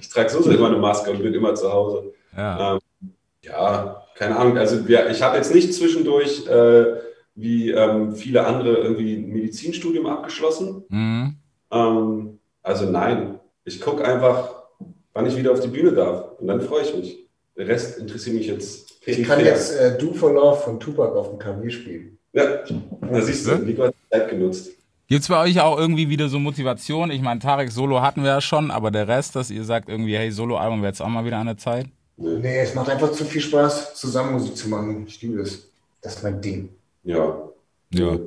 ich 0.00 0.08
trage 0.08 0.28
sowieso 0.30 0.52
immer 0.52 0.68
eine 0.68 0.76
Maske 0.76 1.10
und 1.10 1.22
bin 1.22 1.34
immer 1.34 1.54
zu 1.54 1.72
Hause. 1.72 2.12
Ja. 2.36 2.78
Ja, 3.42 4.02
keine 4.16 4.36
Ahnung. 4.36 4.56
Also 4.58 4.86
wir, 4.86 5.10
ich 5.10 5.22
habe 5.22 5.36
jetzt 5.38 5.52
nicht 5.54 5.74
zwischendurch, 5.74 6.46
äh, 6.46 6.84
wie 7.40 7.70
ähm, 7.70 8.14
viele 8.14 8.46
andere, 8.46 8.76
irgendwie 8.76 9.16
ein 9.16 9.28
Medizinstudium 9.28 10.06
abgeschlossen. 10.06 10.84
Mhm. 10.88 11.36
Ähm, 11.70 12.38
also 12.62 12.90
nein, 12.90 13.40
ich 13.64 13.80
gucke 13.80 14.04
einfach, 14.04 14.54
wann 15.12 15.26
ich 15.26 15.36
wieder 15.36 15.52
auf 15.52 15.60
die 15.60 15.68
Bühne 15.68 15.92
darf. 15.92 16.38
Und 16.38 16.46
dann 16.46 16.60
freue 16.60 16.82
ich 16.82 16.94
mich. 16.94 17.26
Der 17.56 17.68
Rest 17.68 17.98
interessiert 17.98 18.36
mich 18.36 18.46
jetzt. 18.46 18.90
Ich 19.06 19.22
kann 19.24 19.44
jetzt 19.44 19.72
äh, 19.76 19.98
Do 19.98 20.12
for 20.12 20.32
Love 20.32 20.60
von 20.60 20.78
Tupac 20.78 21.16
auf 21.16 21.30
dem 21.30 21.38
Klavier 21.38 21.70
spielen. 21.70 22.18
Ja, 22.32 22.44
da 23.10 23.20
siehst 23.20 23.46
du, 23.46 23.56
Nico 23.56 23.84
hat 23.84 23.94
die 23.94 24.16
Zeit 24.16 24.30
genutzt. 24.30 24.70
Gibt 25.08 25.22
es 25.22 25.28
bei 25.28 25.42
euch 25.42 25.60
auch 25.60 25.76
irgendwie 25.76 26.08
wieder 26.08 26.28
so 26.28 26.38
Motivation? 26.38 27.10
Ich 27.10 27.20
meine, 27.20 27.40
Tarek 27.40 27.72
Solo 27.72 28.00
hatten 28.00 28.22
wir 28.22 28.30
ja 28.30 28.40
schon, 28.40 28.70
aber 28.70 28.92
der 28.92 29.08
Rest, 29.08 29.34
dass 29.34 29.50
ihr 29.50 29.64
sagt 29.64 29.88
irgendwie, 29.88 30.16
hey, 30.16 30.30
Solo-Album 30.30 30.82
wäre 30.82 30.90
jetzt 30.90 31.02
auch 31.02 31.08
mal 31.08 31.24
wieder 31.24 31.38
an 31.38 31.46
der 31.46 31.56
Zeit? 31.56 31.86
Nee, 32.16 32.60
es 32.60 32.74
macht 32.74 32.88
einfach 32.90 33.10
zu 33.10 33.24
viel 33.24 33.40
Spaß, 33.40 33.94
zusammen 33.94 34.34
Musik 34.34 34.56
zu 34.56 34.68
machen. 34.68 35.04
Ich 35.08 35.20
liebe 35.20 35.38
das. 35.38 35.66
Das 36.02 36.16
ist 36.16 36.22
mein 36.22 36.40
Ding. 36.40 36.68
Ja. 37.02 37.48
Ja. 37.92 38.18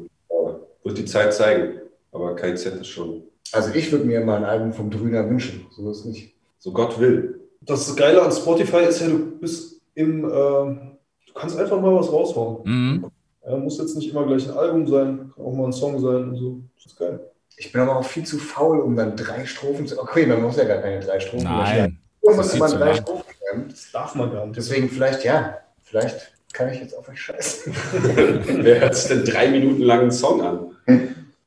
Wird 0.84 0.98
die 0.98 1.06
Zeit 1.06 1.34
zeigen. 1.34 1.80
Aber 2.12 2.36
KZ 2.36 2.82
ist 2.82 2.88
schon. 2.88 3.24
Also 3.52 3.74
ich 3.74 3.92
würde 3.92 4.06
mir 4.06 4.22
mal 4.22 4.38
ein 4.38 4.46
Album 4.46 4.74
vom 4.74 4.90
Drüner 4.90 5.28
wünschen. 5.30 5.66
So 5.72 5.90
ist 5.92 6.00
es 6.00 6.06
nicht. 6.06 6.36
So 6.60 6.72
Gott 6.72 7.00
will. 7.00 7.40
Das 7.62 7.96
Geile 7.96 8.22
an 8.22 8.32
Spotify 8.32 8.84
ist 8.88 9.00
ja, 9.02 9.08
du 9.08 9.40
bist 9.40 9.82
im, 9.96 10.26
ähm, 10.26 10.98
du 11.28 11.34
kannst 11.34 11.58
einfach 11.58 11.80
mal 11.80 11.96
was 11.96 12.12
raushauen. 12.12 12.58
Mhm. 12.64 13.06
Ja, 13.46 13.58
muss 13.58 13.78
jetzt 13.78 13.96
nicht 13.96 14.12
immer 14.12 14.26
gleich 14.26 14.48
ein 14.48 14.58
Album 14.58 14.88
sein, 14.88 15.32
kann 15.36 15.46
auch 15.46 15.54
mal 15.54 15.66
ein 15.66 15.74
Song 15.74 16.00
sein 16.00 16.30
und 16.30 16.36
so. 16.36 16.62
Das 16.76 16.86
ist 16.86 16.98
geil. 16.98 17.20
Ich 17.58 17.72
bin 17.72 17.82
aber 17.82 17.98
auch 17.98 18.06
viel 18.06 18.26
zu 18.26 18.38
faul, 18.38 18.80
um 18.80 18.96
dann 18.96 19.16
drei 19.16 19.46
Strophen 19.46 19.86
zu. 19.86 20.00
Okay, 20.00 20.26
man 20.26 20.42
muss 20.42 20.58
ja 20.58 20.64
gar 20.64 20.78
keine 20.78 21.00
drei 21.00 21.20
Strophen. 21.20 21.44
Nein. 21.44 22.00
Man 22.24 22.38
Das 22.38 22.38
muss 22.38 22.54
immer 22.56 22.70
drei 22.70 22.86
lang. 22.94 22.96
Strophen 22.96 23.34
schreiben. 23.38 23.66
Das 23.70 23.92
darf 23.92 24.16
man 24.16 24.32
gar 24.32 24.46
nicht. 24.46 24.58
Deswegen 24.58 24.90
vielleicht, 24.90 25.24
ja, 25.24 25.58
vielleicht 25.84 26.33
kann 26.54 26.72
ich 26.72 26.80
jetzt 26.80 26.96
auf 26.96 27.10
euch 27.10 27.20
scheißen. 27.22 27.74
Wer 28.46 28.80
hört 28.80 28.96
sich 28.96 29.08
denn 29.10 29.26
drei 29.26 29.50
Minuten 29.50 29.82
lang 29.82 30.02
einen 30.02 30.12
Song 30.12 30.42
an? 30.42 30.78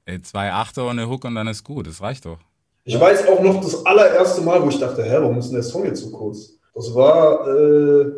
Ey, 0.05 0.21
zwei 0.23 0.53
Achter 0.53 0.85
und 0.85 0.99
eine 0.99 1.09
Hook 1.09 1.25
und 1.25 1.35
dann 1.35 1.47
ist 1.47 1.64
gut. 1.64 1.87
Das 1.87 2.03
reicht 2.03 2.27
doch. 2.27 2.38
Ich 2.85 2.99
weiß 2.99 3.27
auch 3.29 3.42
noch 3.42 3.61
das 3.61 3.85
allererste 3.87 4.42
Mal, 4.42 4.62
wo 4.62 4.69
ich 4.69 4.79
dachte, 4.79 5.03
hä, 5.03 5.16
warum 5.19 5.38
ist 5.38 5.49
denn 5.49 5.55
der 5.55 5.62
Song 5.62 5.85
jetzt 5.85 6.03
so 6.03 6.11
kurz? 6.11 6.53
Das 6.75 6.95
war 6.95 7.49
äh, 7.49 8.12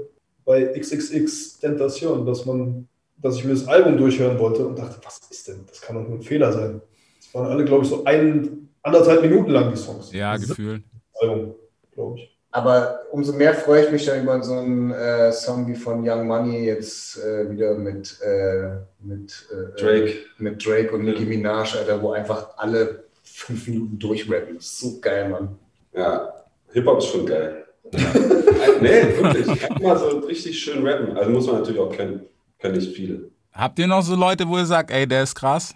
bei 0.44 0.64
XXX 0.78 1.58
Tentation, 1.58 2.26
dass 2.26 2.44
man, 2.44 2.88
dass 3.16 3.36
ich 3.36 3.44
mir 3.44 3.52
das 3.52 3.68
Album 3.68 3.96
durchhören 3.96 4.38
wollte 4.38 4.66
und 4.66 4.78
dachte, 4.78 4.98
was 5.04 5.20
ist 5.30 5.48
denn? 5.48 5.64
Das 5.66 5.80
kann 5.80 5.96
doch 5.96 6.08
nur 6.08 6.18
ein 6.18 6.22
Fehler 6.22 6.52
sein. 6.52 6.82
Das 7.18 7.34
waren 7.34 7.46
alle, 7.46 7.64
glaube 7.64 7.84
ich, 7.84 7.90
so 7.90 8.04
ein, 8.04 8.68
anderthalb 8.82 9.22
Minuten 9.22 9.50
lang 9.50 9.70
die 9.70 9.76
Songs. 9.76 10.12
Ja, 10.12 10.36
das 10.36 10.48
gefühlt. 10.48 10.82
Album, 11.20 11.54
glaube 11.92 12.18
ich. 12.18 12.37
Aber 12.50 13.00
umso 13.12 13.32
mehr 13.34 13.54
freue 13.54 13.84
ich 13.84 13.92
mich 13.92 14.06
dann 14.06 14.22
über 14.22 14.42
so 14.42 14.54
einen 14.54 14.90
äh, 14.90 15.30
Song 15.32 15.66
wie 15.68 15.74
von 15.74 16.08
Young 16.08 16.26
Money 16.26 16.64
jetzt 16.64 17.22
äh, 17.22 17.50
wieder 17.50 17.74
mit, 17.74 18.18
äh, 18.22 18.70
mit, 19.00 19.46
äh, 19.52 19.80
Drake. 19.80 20.14
mit 20.38 20.64
Drake 20.64 20.94
und 20.94 21.04
Nicki 21.04 21.24
Minaj, 21.24 21.76
Alter, 21.76 22.00
wo 22.00 22.12
einfach 22.12 22.56
alle 22.56 23.04
fünf 23.22 23.68
Minuten 23.68 23.98
durchrappen. 23.98 24.56
Das 24.56 24.64
ist 24.64 24.80
so 24.80 24.98
geil, 25.00 25.28
Mann. 25.28 25.58
Ja, 25.92 26.32
Hip-Hop 26.72 26.98
ist 26.98 27.08
schon 27.08 27.26
geil. 27.26 27.66
nee, 27.92 29.02
wirklich. 29.20 29.60
Kann 29.60 29.82
mal 29.82 29.98
so 29.98 30.18
richtig 30.20 30.58
schön 30.58 30.86
rappen. 30.86 31.16
Also 31.16 31.30
muss 31.30 31.46
man 31.46 31.56
natürlich 31.56 31.80
auch 31.80 31.92
kennen. 31.92 32.22
Können 32.58 32.76
nicht 32.76 32.94
viele. 32.94 33.30
Habt 33.52 33.78
ihr 33.78 33.86
noch 33.86 34.02
so 34.02 34.14
Leute, 34.14 34.48
wo 34.48 34.56
ihr 34.56 34.66
sagt, 34.66 34.90
ey, 34.90 35.06
der 35.06 35.22
ist 35.22 35.34
krass? 35.34 35.74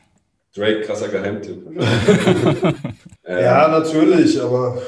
Drake, 0.55 0.83
krasser 0.83 1.09
Geheimtipp. 1.09 1.67
Ähm, 3.25 3.45
ja, 3.45 3.69
natürlich, 3.69 4.41
aber. 4.43 4.83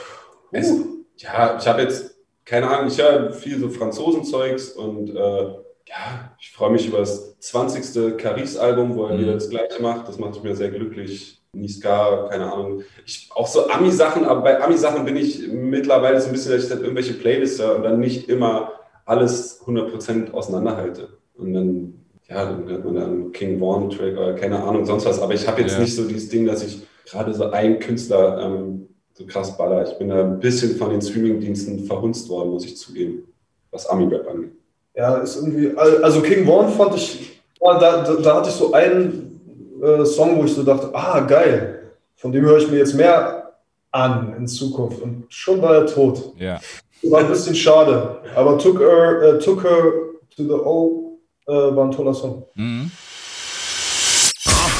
Uh. 0.52 0.93
Ja, 1.24 1.56
ich 1.58 1.66
habe 1.66 1.82
jetzt, 1.82 2.16
keine 2.44 2.68
Ahnung, 2.68 2.88
ich 2.88 3.00
höre 3.00 3.32
viel 3.32 3.58
so 3.58 3.70
Franzosenzeugs 3.70 4.72
und 4.72 5.10
äh, 5.10 5.44
ja, 5.86 6.34
ich 6.38 6.52
freue 6.52 6.70
mich 6.70 6.86
über 6.86 6.98
das 6.98 7.38
20. 7.40 8.16
Caris-Album, 8.18 8.94
wo 8.94 9.06
er 9.06 9.14
mhm. 9.14 9.20
wieder 9.20 9.34
das 9.34 9.48
Gleiche 9.48 9.82
macht. 9.82 10.06
Das 10.08 10.18
macht 10.18 10.42
mich 10.42 10.56
sehr 10.56 10.70
glücklich. 10.70 11.40
Niska, 11.52 12.28
keine 12.30 12.52
Ahnung. 12.52 12.82
Ich, 13.06 13.30
auch 13.34 13.46
so 13.46 13.68
Ami-Sachen, 13.68 14.24
aber 14.24 14.42
bei 14.42 14.62
Ami-Sachen 14.62 15.04
bin 15.04 15.16
ich 15.16 15.48
mittlerweile 15.48 16.20
so 16.20 16.26
ein 16.26 16.32
bisschen, 16.32 16.52
dass 16.52 16.64
ich 16.64 16.68
dann 16.68 16.80
irgendwelche 16.80 17.14
Playlists 17.14 17.60
höre 17.60 17.76
und 17.76 17.84
dann 17.84 18.00
nicht 18.00 18.28
immer 18.28 18.72
alles 19.04 19.62
100% 19.64 20.32
auseinanderhalte. 20.32 21.18
Und 21.34 21.54
dann, 21.54 21.94
ja, 22.28 22.44
dann 22.44 22.68
hört 22.68 22.84
man 22.84 22.94
dann 22.94 23.32
King 23.32 23.60
Vaughn-Track 23.60 24.16
oder 24.16 24.34
keine 24.34 24.62
Ahnung, 24.62 24.84
sonst 24.84 25.06
was. 25.06 25.20
Aber 25.20 25.34
ich 25.34 25.46
habe 25.46 25.62
jetzt 25.62 25.74
ja. 25.74 25.80
nicht 25.80 25.94
so 25.94 26.06
dieses 26.06 26.28
Ding, 26.28 26.46
dass 26.46 26.64
ich 26.64 26.82
gerade 27.06 27.32
so 27.34 27.50
einen 27.50 27.78
Künstler 27.78 28.40
ähm, 28.42 28.88
so 29.14 29.24
krass 29.26 29.56
baller. 29.56 29.88
Ich 29.88 29.96
bin 29.96 30.08
da 30.08 30.20
ein 30.20 30.40
bisschen 30.40 30.76
von 30.76 30.90
den 30.90 31.00
Streaming-Diensten 31.00 31.86
verhunzt 31.86 32.28
worden, 32.28 32.50
muss 32.50 32.64
ich 32.64 32.76
zugeben, 32.76 33.26
was 33.70 33.86
Ami-Rap 33.86 34.28
angeht. 34.28 34.52
Ja, 34.94 35.16
ist 35.16 35.36
irgendwie, 35.36 35.76
also 35.76 36.20
King 36.20 36.46
Vaughn 36.46 36.68
fand 36.68 36.96
ich, 36.96 37.40
da, 37.60 37.78
da, 37.78 38.14
da 38.14 38.36
hatte 38.36 38.50
ich 38.50 38.54
so 38.54 38.72
einen 38.72 39.40
äh, 39.82 40.04
Song, 40.04 40.38
wo 40.38 40.44
ich 40.44 40.54
so 40.54 40.62
dachte, 40.62 40.90
ah, 40.92 41.20
geil, 41.20 41.92
von 42.16 42.32
dem 42.32 42.44
höre 42.44 42.58
ich 42.58 42.70
mir 42.70 42.78
jetzt 42.78 42.94
mehr 42.94 43.54
an 43.90 44.34
in 44.36 44.46
Zukunft. 44.46 45.00
Und 45.00 45.26
schon 45.28 45.62
war 45.62 45.74
er 45.74 45.86
tot. 45.86 46.34
Ja. 46.38 46.60
War 47.02 47.20
ein 47.20 47.28
bisschen 47.28 47.54
schade. 47.54 48.20
Aber 48.34 48.58
Took 48.58 48.80
Her, 48.80 49.34
uh, 49.34 49.38
took 49.38 49.62
her 49.62 49.92
to 50.36 50.42
the 50.42 50.50
O 50.50 51.18
uh, 51.46 51.76
war 51.76 51.84
ein 51.84 51.90
toller 51.90 52.14
Song. 52.14 52.44
Mhm. 52.54 52.90